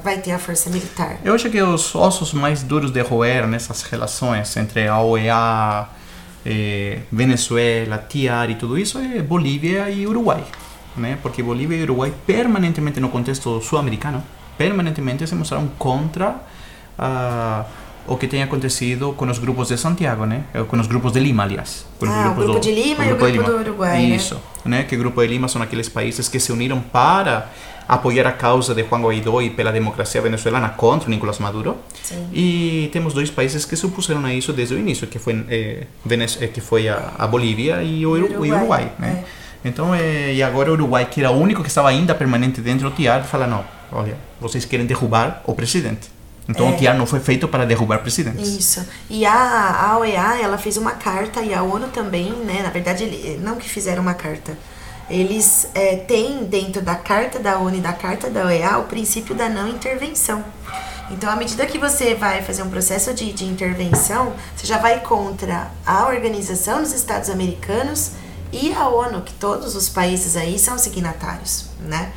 vai 0.03 0.18
ter 0.18 0.33
a 0.33 0.38
força 0.38 0.68
militar. 0.68 1.18
Eu 1.25 1.35
acho 1.35 1.48
que 1.48 1.62
os 1.62 1.94
ossos 1.94 2.33
mais 2.35 2.62
duros 2.62 2.90
de 2.90 3.01
roer 3.01 3.46
nessas 3.46 3.83
relações 3.83 4.55
entre 4.57 4.88
a 4.88 5.01
OEA, 5.01 5.88
eh, 6.44 6.98
Venezuela, 7.11 7.96
TIAR 7.98 8.51
e 8.51 8.57
tudo 8.57 8.77
isso 8.77 8.98
é 8.98 9.22
Bolívia 9.22 9.88
e 9.88 10.07
Uruguai. 10.07 10.44
Né? 10.96 11.18
Porque 11.22 11.42
Bolívia 11.42 11.76
e 11.76 11.83
Uruguai, 11.85 12.12
permanentemente 12.26 13.00
no 13.00 13.09
contexto 13.09 13.61
sul-americano, 13.62 14.22
permanentemente 14.59 15.26
se 15.26 15.35
mostraram 15.35 15.68
contra 15.78 16.37
ah, 16.98 17.64
o 18.07 18.16
que 18.16 18.26
tem 18.26 18.42
acontecido 18.42 19.12
com 19.16 19.26
os 19.31 19.38
grupos 19.38 19.68
de 19.68 19.78
Santiago, 19.78 20.26
né? 20.26 20.42
Eh, 20.52 20.62
com 20.64 20.78
os 20.78 20.87
grupos 20.87 21.12
de 21.12 21.20
Lima, 21.20 21.44
aliás. 21.44 21.87
Com 21.98 22.07
Ah, 22.07 22.33
o 22.33 22.35
grupo 22.35 22.61
de 22.61 22.72
Lima 22.72 23.05
e 23.07 23.12
o 23.12 23.16
grupo 23.16 23.42
do 23.42 23.57
Uruguai, 23.59 24.02
né? 24.09 24.16
Isso, 24.16 24.40
né? 24.64 24.83
Que 24.83 24.96
o 24.96 24.98
grupo 24.98 25.20
de 25.22 25.28
Lima 25.28 25.48
são 25.48 25.62
aqueles 25.62 25.88
países 25.88 26.28
que 26.28 26.38
se 26.40 26.50
uniram 26.52 26.81
para 26.81 27.48
apoiar 27.88 28.26
a 28.26 28.33
causa 28.33 28.74
de 28.74 28.83
Juan 28.85 29.00
Guaidó 29.02 29.40
e 29.40 29.50
pela 29.50 29.70
democracia 29.72 30.20
venezuelana 30.20 30.68
contra 30.70 31.09
o 31.09 31.11
Nicolás 31.11 31.38
Maduro. 31.38 31.76
Sim. 32.02 32.28
E 32.33 32.90
temos 32.92 33.14
dois 33.14 33.31
países 33.31 33.64
que 33.64 33.76
se 33.76 33.87
opuseram 33.87 34.24
a 34.24 34.35
isso 34.35 34.52
desde 34.52 34.74
o 34.74 34.78
início, 34.78 35.07
que 35.07 35.18
foi, 35.18 35.44
eh, 35.48 35.87
eh, 36.40 36.46
que 36.48 36.61
foi 36.61 36.88
a, 36.88 37.12
a 37.18 37.26
Bolívia 37.26 37.83
e 37.83 38.05
o 38.05 38.11
Uru- 38.11 38.26
Uruguai, 38.26 38.50
o 38.50 38.55
Uruguai, 38.57 38.92
né? 38.98 39.24
Então, 39.64 39.94
eh, 39.94 40.35
e 40.35 40.42
agora 40.42 40.70
o 40.70 40.75
Uruguai, 40.75 41.07
que 41.07 41.20
era 41.20 41.31
o 41.31 41.38
único 41.38 41.62
que 41.62 41.68
estava 41.68 41.88
ainda 41.88 42.14
permanente 42.14 42.61
dentro 42.61 42.90
do 42.90 42.96
TIAR, 42.96 43.25
fala, 43.25 43.46
não, 43.46 43.64
olha, 43.92 44.16
vocês 44.40 44.64
querem 44.64 44.87
derrubar 44.87 45.42
o 45.46 45.55
presidente. 45.55 46.11
Então 46.48 46.70
o 46.70 46.77
TIAR 46.77 46.96
não 46.96 47.07
foi 47.07 47.20
feito 47.20 47.46
para 47.46 47.64
derrubar 47.64 47.98
presidentes. 48.01 48.48
Isso. 48.48 48.85
E 49.09 49.25
a, 49.25 49.90
a 49.90 49.98
OEA, 49.98 50.40
ela 50.42 50.59
fez 50.59 50.77
uma 50.77 50.92
carta, 50.92 51.40
e 51.40 51.55
a 51.55 51.62
ONU 51.62 51.88
também, 51.88 52.33
né? 52.33 52.62
Na 52.62 52.70
verdade, 52.70 53.05
ele, 53.05 53.38
não 53.42 53.57
que 53.57 53.68
fizeram 53.68 54.03
uma 54.03 54.14
carta. 54.14 54.57
Eles 55.09 55.68
é, 55.75 55.96
têm 55.96 56.44
dentro 56.44 56.83
da 56.83 56.94
carta 56.94 57.38
da 57.38 57.59
ONU 57.59 57.77
e 57.77 57.81
da 57.81 57.92
carta 57.92 58.29
da 58.29 58.46
OEA 58.46 58.79
o 58.79 58.85
princípio 58.85 59.35
da 59.35 59.48
não 59.48 59.68
intervenção. 59.68 60.44
Então, 61.11 61.31
à 61.31 61.37
medida 61.37 61.66
que 61.66 61.79
você 61.79 62.14
vai 62.14 62.42
fazer 62.42 62.62
um 62.62 62.70
processo 62.70 63.12
de, 63.12 63.33
de 63.33 63.44
intervenção, 63.44 64.33
você 64.57 64.66
já 64.66 64.79
vai 64.79 65.01
contra 65.01 65.70
a 65.85 66.07
Organização 66.07 66.81
dos 66.81 66.92
Estados 66.92 67.29
Americanos 67.29 68.12
e 68.52 68.72
a 68.72 68.88
ONU, 68.88 69.22
que 69.22 69.32
todos 69.34 69.74
os 69.74 69.88
países 69.88 70.36
aí 70.36 70.58
são 70.58 70.76
signatários, 70.76 71.66
né? 71.80 72.12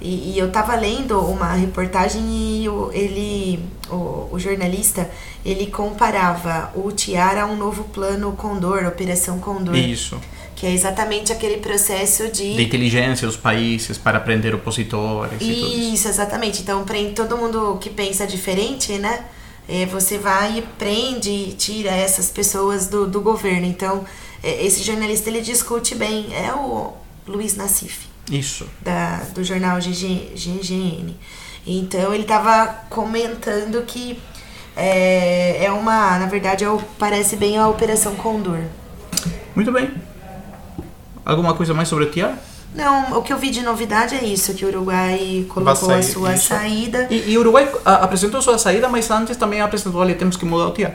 E, 0.00 0.32
e 0.32 0.38
eu 0.38 0.50
tava 0.50 0.74
lendo 0.74 1.18
uma 1.20 1.52
reportagem 1.52 2.22
e 2.30 2.68
o, 2.68 2.90
ele, 2.92 3.60
o, 3.90 4.28
o 4.32 4.38
jornalista, 4.38 5.10
ele 5.44 5.66
comparava 5.66 6.70
o 6.74 6.90
TIAR 6.90 7.38
a 7.38 7.46
um 7.46 7.56
novo 7.56 7.84
plano 7.84 8.32
Condor, 8.32 8.84
Operação 8.86 9.38
Condor. 9.38 9.74
Isso. 9.74 10.20
Que 10.56 10.66
é 10.66 10.72
exatamente 10.72 11.32
aquele 11.32 11.56
processo 11.56 12.28
De 12.28 12.62
inteligência 12.62 13.26
dos 13.26 13.36
países 13.36 13.98
para 13.98 14.20
prender 14.20 14.54
opositores 14.54 15.34
e 15.40 15.54
tudo 15.54 15.68
isso. 15.68 15.94
Isso, 15.94 16.08
exatamente. 16.08 16.62
Então, 16.62 16.84
prende 16.84 17.12
todo 17.12 17.36
mundo 17.36 17.78
que 17.80 17.90
pensa 17.90 18.26
diferente, 18.26 18.92
né? 18.98 19.24
É, 19.68 19.86
você 19.86 20.18
vai 20.18 20.58
e 20.58 20.62
prende 20.62 21.30
e 21.30 21.52
tira 21.52 21.90
essas 21.90 22.30
pessoas 22.30 22.86
do, 22.86 23.06
do 23.06 23.20
governo. 23.20 23.66
Então, 23.66 24.04
esse 24.44 24.82
jornalista, 24.82 25.28
ele 25.30 25.40
discute 25.40 25.94
bem. 25.94 26.26
É 26.34 26.52
o 26.52 26.92
Luiz 27.26 27.56
Nassif, 27.56 28.06
Isso. 28.30 28.66
da, 28.82 29.16
do 29.34 29.42
jornal 29.44 29.78
GG, 29.78 30.32
GGN. 30.34 31.16
Então, 31.66 32.12
ele 32.12 32.22
estava 32.24 32.66
comentando 32.90 33.82
que 33.86 34.18
é, 34.76 35.64
é 35.64 35.72
uma... 35.72 36.18
Na 36.18 36.26
verdade, 36.26 36.64
é 36.64 36.68
o- 36.70 36.80
parece 36.98 37.36
bem 37.36 37.56
a 37.56 37.66
Operação 37.68 38.14
Condor. 38.16 38.58
Muito 39.54 39.72
bem. 39.72 39.90
Alguma 41.24 41.54
coisa 41.54 41.72
mais 41.72 41.88
sobre 41.88 42.04
o 42.04 42.10
TIAR? 42.10 42.36
Não, 42.74 43.18
o 43.18 43.22
que 43.22 43.32
eu 43.32 43.38
vi 43.38 43.50
de 43.50 43.62
novidade 43.62 44.16
é 44.16 44.24
isso, 44.24 44.52
que 44.52 44.64
o 44.64 44.68
Uruguai 44.68 45.46
colocou 45.48 45.88
Vai 45.88 46.00
a 46.00 46.02
sair, 46.02 46.12
sua 46.12 46.34
isso. 46.34 46.48
saída. 46.48 47.06
E, 47.08 47.36
o 47.36 47.40
Uruguai 47.40 47.70
ah, 47.84 48.04
apresentou 48.04 48.42
sua 48.42 48.58
saída, 48.58 48.88
mas 48.88 49.08
antes 49.10 49.36
também 49.36 49.60
apresentou, 49.60 50.00
olha, 50.00 50.14
temos 50.14 50.36
que 50.36 50.44
mudar 50.44 50.66
o 50.66 50.72
TIAR. 50.72 50.94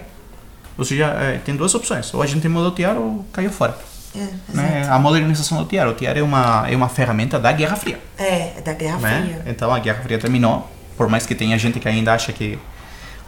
Ou 0.79 0.85
seja, 0.85 1.07
eh, 1.07 1.41
tem 1.43 1.57
duas 1.57 1.75
opções. 1.75 2.13
Ou 2.13 2.21
a 2.21 2.25
gente 2.25 2.47
muda 2.47 2.69
o 2.69 2.71
TIAR 2.71 2.95
ou 2.95 3.25
caiu 3.33 3.51
fora. 3.51 3.77
É. 4.15 4.27
Né? 4.53 4.87
A 4.89 4.97
modernização 4.97 5.57
do 5.57 5.65
TIAR. 5.65 5.89
O 5.89 5.93
TIAR 5.93 6.17
é 6.17 6.23
uma, 6.23 6.65
é 6.69 6.75
uma 6.75 6.87
ferramenta 6.87 7.37
da 7.37 7.51
Guerra 7.51 7.75
Fria. 7.75 7.99
É, 8.17 8.57
é 8.57 8.61
da 8.63 8.73
Guerra 8.73 8.97
né? 8.97 9.21
Fria. 9.21 9.43
Então 9.45 9.73
a 9.73 9.79
Guerra 9.79 10.01
Fria 10.01 10.17
terminou, 10.17 10.71
por 10.95 11.09
mais 11.09 11.25
que 11.25 11.35
tenha 11.35 11.57
gente 11.59 11.81
que 11.81 11.87
ainda 11.89 12.13
acha 12.13 12.31
que 12.31 12.57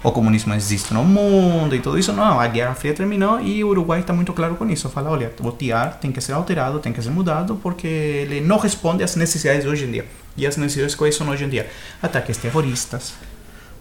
o 0.02 0.12
comunismo 0.14 0.54
existe 0.54 0.94
no 0.94 1.04
mundo 1.04 1.76
e 1.76 1.80
tudo 1.80 2.00
isso, 2.00 2.12
não, 2.14 2.40
a 2.40 2.48
Guerra 2.48 2.74
Fria 2.74 2.94
terminou 2.94 3.40
e 3.42 3.64
o 3.64 3.68
Uruguai 3.68 4.00
está 4.00 4.14
muito 4.14 4.32
claro 4.32 4.56
com 4.56 4.68
isso. 4.70 4.90
Fala, 4.90 5.12
olha, 5.12 5.32
o 5.42 5.52
TIAR 5.52 5.98
tem 6.00 6.10
que 6.10 6.22
ser 6.22 6.32
alterado, 6.32 6.80
tem 6.80 6.94
que 6.94 7.02
ser 7.02 7.12
mudado, 7.12 7.60
porque 7.62 7.86
ele 7.86 8.40
não 8.40 8.58
responde 8.58 9.04
às 9.04 9.18
necessidades 9.18 9.64
de 9.64 9.68
hoje 9.68 9.84
em 9.84 9.92
dia. 9.92 10.06
E 10.38 10.48
as 10.48 10.56
necessidades 10.56 10.96
quais 10.96 11.16
são 11.16 11.28
hoje 11.28 11.44
em 11.44 11.50
dia? 11.50 11.70
Ataques 12.02 12.38
terroristas, 12.38 13.14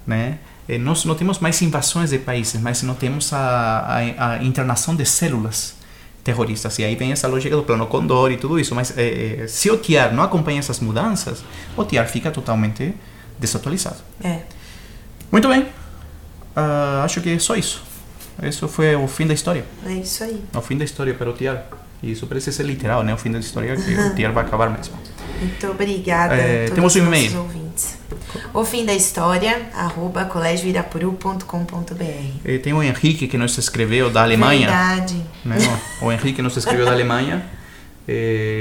né? 0.04 0.38
Eh, 0.70 0.78
Nós 0.78 1.04
não 1.04 1.14
temos 1.16 1.38
mais 1.40 1.60
invasões 1.62 2.10
de 2.10 2.18
países, 2.18 2.60
mas 2.60 2.82
não 2.82 2.94
temos 2.94 3.32
a, 3.32 3.38
a, 4.18 4.30
a 4.34 4.44
internação 4.44 4.94
de 4.94 5.04
células 5.04 5.74
terroristas. 6.22 6.78
E 6.78 6.84
aí 6.84 6.94
vem 6.94 7.10
essa 7.12 7.26
lógica 7.26 7.56
do 7.56 7.62
plano 7.64 7.86
Condor 7.86 8.30
e 8.30 8.36
tudo 8.36 8.58
isso. 8.60 8.74
Mas 8.74 8.96
eh, 8.96 9.40
eh, 9.42 9.46
se 9.48 9.68
o 9.70 9.76
TIAR 9.78 10.14
não 10.14 10.22
acompanha 10.22 10.60
essas 10.60 10.78
mudanças, 10.80 11.42
o 11.76 11.84
TIAR 11.84 12.06
fica 12.08 12.30
totalmente 12.30 12.94
desatualizado. 13.38 13.96
É. 14.22 14.40
Muito 15.32 15.48
bem. 15.48 15.66
Ah, 16.54 17.02
acho 17.04 17.20
que 17.20 17.30
é 17.30 17.38
só 17.38 17.56
isso. 17.56 17.82
Isso 18.42 18.68
foi 18.68 18.94
o 18.94 19.06
fim 19.08 19.26
da 19.26 19.34
história. 19.34 19.64
É 19.84 19.92
isso 19.92 20.22
aí. 20.24 20.42
O 20.54 20.60
fim 20.60 20.76
da 20.76 20.84
história 20.84 21.12
para 21.14 21.28
o 21.30 21.32
TIAR. 21.32 21.64
E 22.02 22.12
isso 22.12 22.26
parece 22.26 22.52
ser 22.52 22.62
literal, 22.64 23.02
né? 23.02 23.12
O 23.12 23.18
fim 23.18 23.30
da 23.30 23.38
história 23.38 23.76
que 23.76 23.94
o 23.94 24.14
TIAR 24.14 24.32
vai 24.32 24.44
acabar 24.44 24.70
mesmo. 24.70 24.94
Muito 25.40 25.66
obrigada 25.68 26.34
É, 26.34 26.68
temos 26.70 26.94
um 26.96 26.98
e-mail. 27.06 27.30
O 28.52 28.64
fim 28.64 28.84
da 28.84 28.94
história, 28.94 29.68
arroba 29.74 30.24
colégioirapuru.com.br. 30.24 32.04
E 32.44 32.58
tem 32.58 32.72
o 32.72 32.82
Henrique 32.82 33.26
que 33.26 33.38
nos 33.38 33.56
escreveu 33.58 34.10
da 34.10 34.22
Alemanha. 34.22 34.68
Verdade. 34.68 35.22
né? 35.44 35.56
O 36.02 36.10
Henrique 36.10 36.42
nos 36.42 36.56
escreveu 36.56 36.84
da 36.86 36.92
Alemanha. 36.92 37.44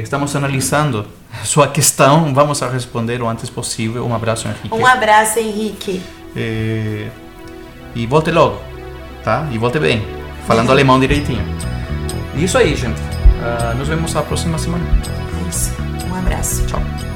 Estamos 0.03 0.35
analisando 0.35 1.07
sua 1.43 1.67
questão. 1.67 2.33
Vamos 2.33 2.59
responder 2.62 3.21
o 3.21 3.27
antes 3.27 3.49
possível. 3.49 4.05
Um 4.05 4.13
abraço, 4.13 4.47
Henrique. 4.47 4.73
Um 4.73 4.85
abraço, 4.85 5.39
Henrique. 5.39 6.01
É, 6.35 7.07
e 7.95 8.05
volte 8.05 8.29
logo, 8.31 8.62
tá? 9.23 9.47
E 9.51 9.57
volte 9.57 9.79
bem, 9.79 10.05
falando 10.45 10.71
alemão 10.71 10.99
direitinho. 10.99 11.43
Isso 12.35 12.57
aí, 12.57 12.75
gente. 12.75 13.01
Ah, 13.41 13.73
nos 13.73 13.88
vemos 13.88 14.15
a 14.15 14.21
próxima 14.21 14.57
semana. 14.57 14.85
É 15.45 15.49
isso. 15.49 15.73
Um 16.09 16.15
abraço. 16.15 16.65
Tchau. 16.67 17.09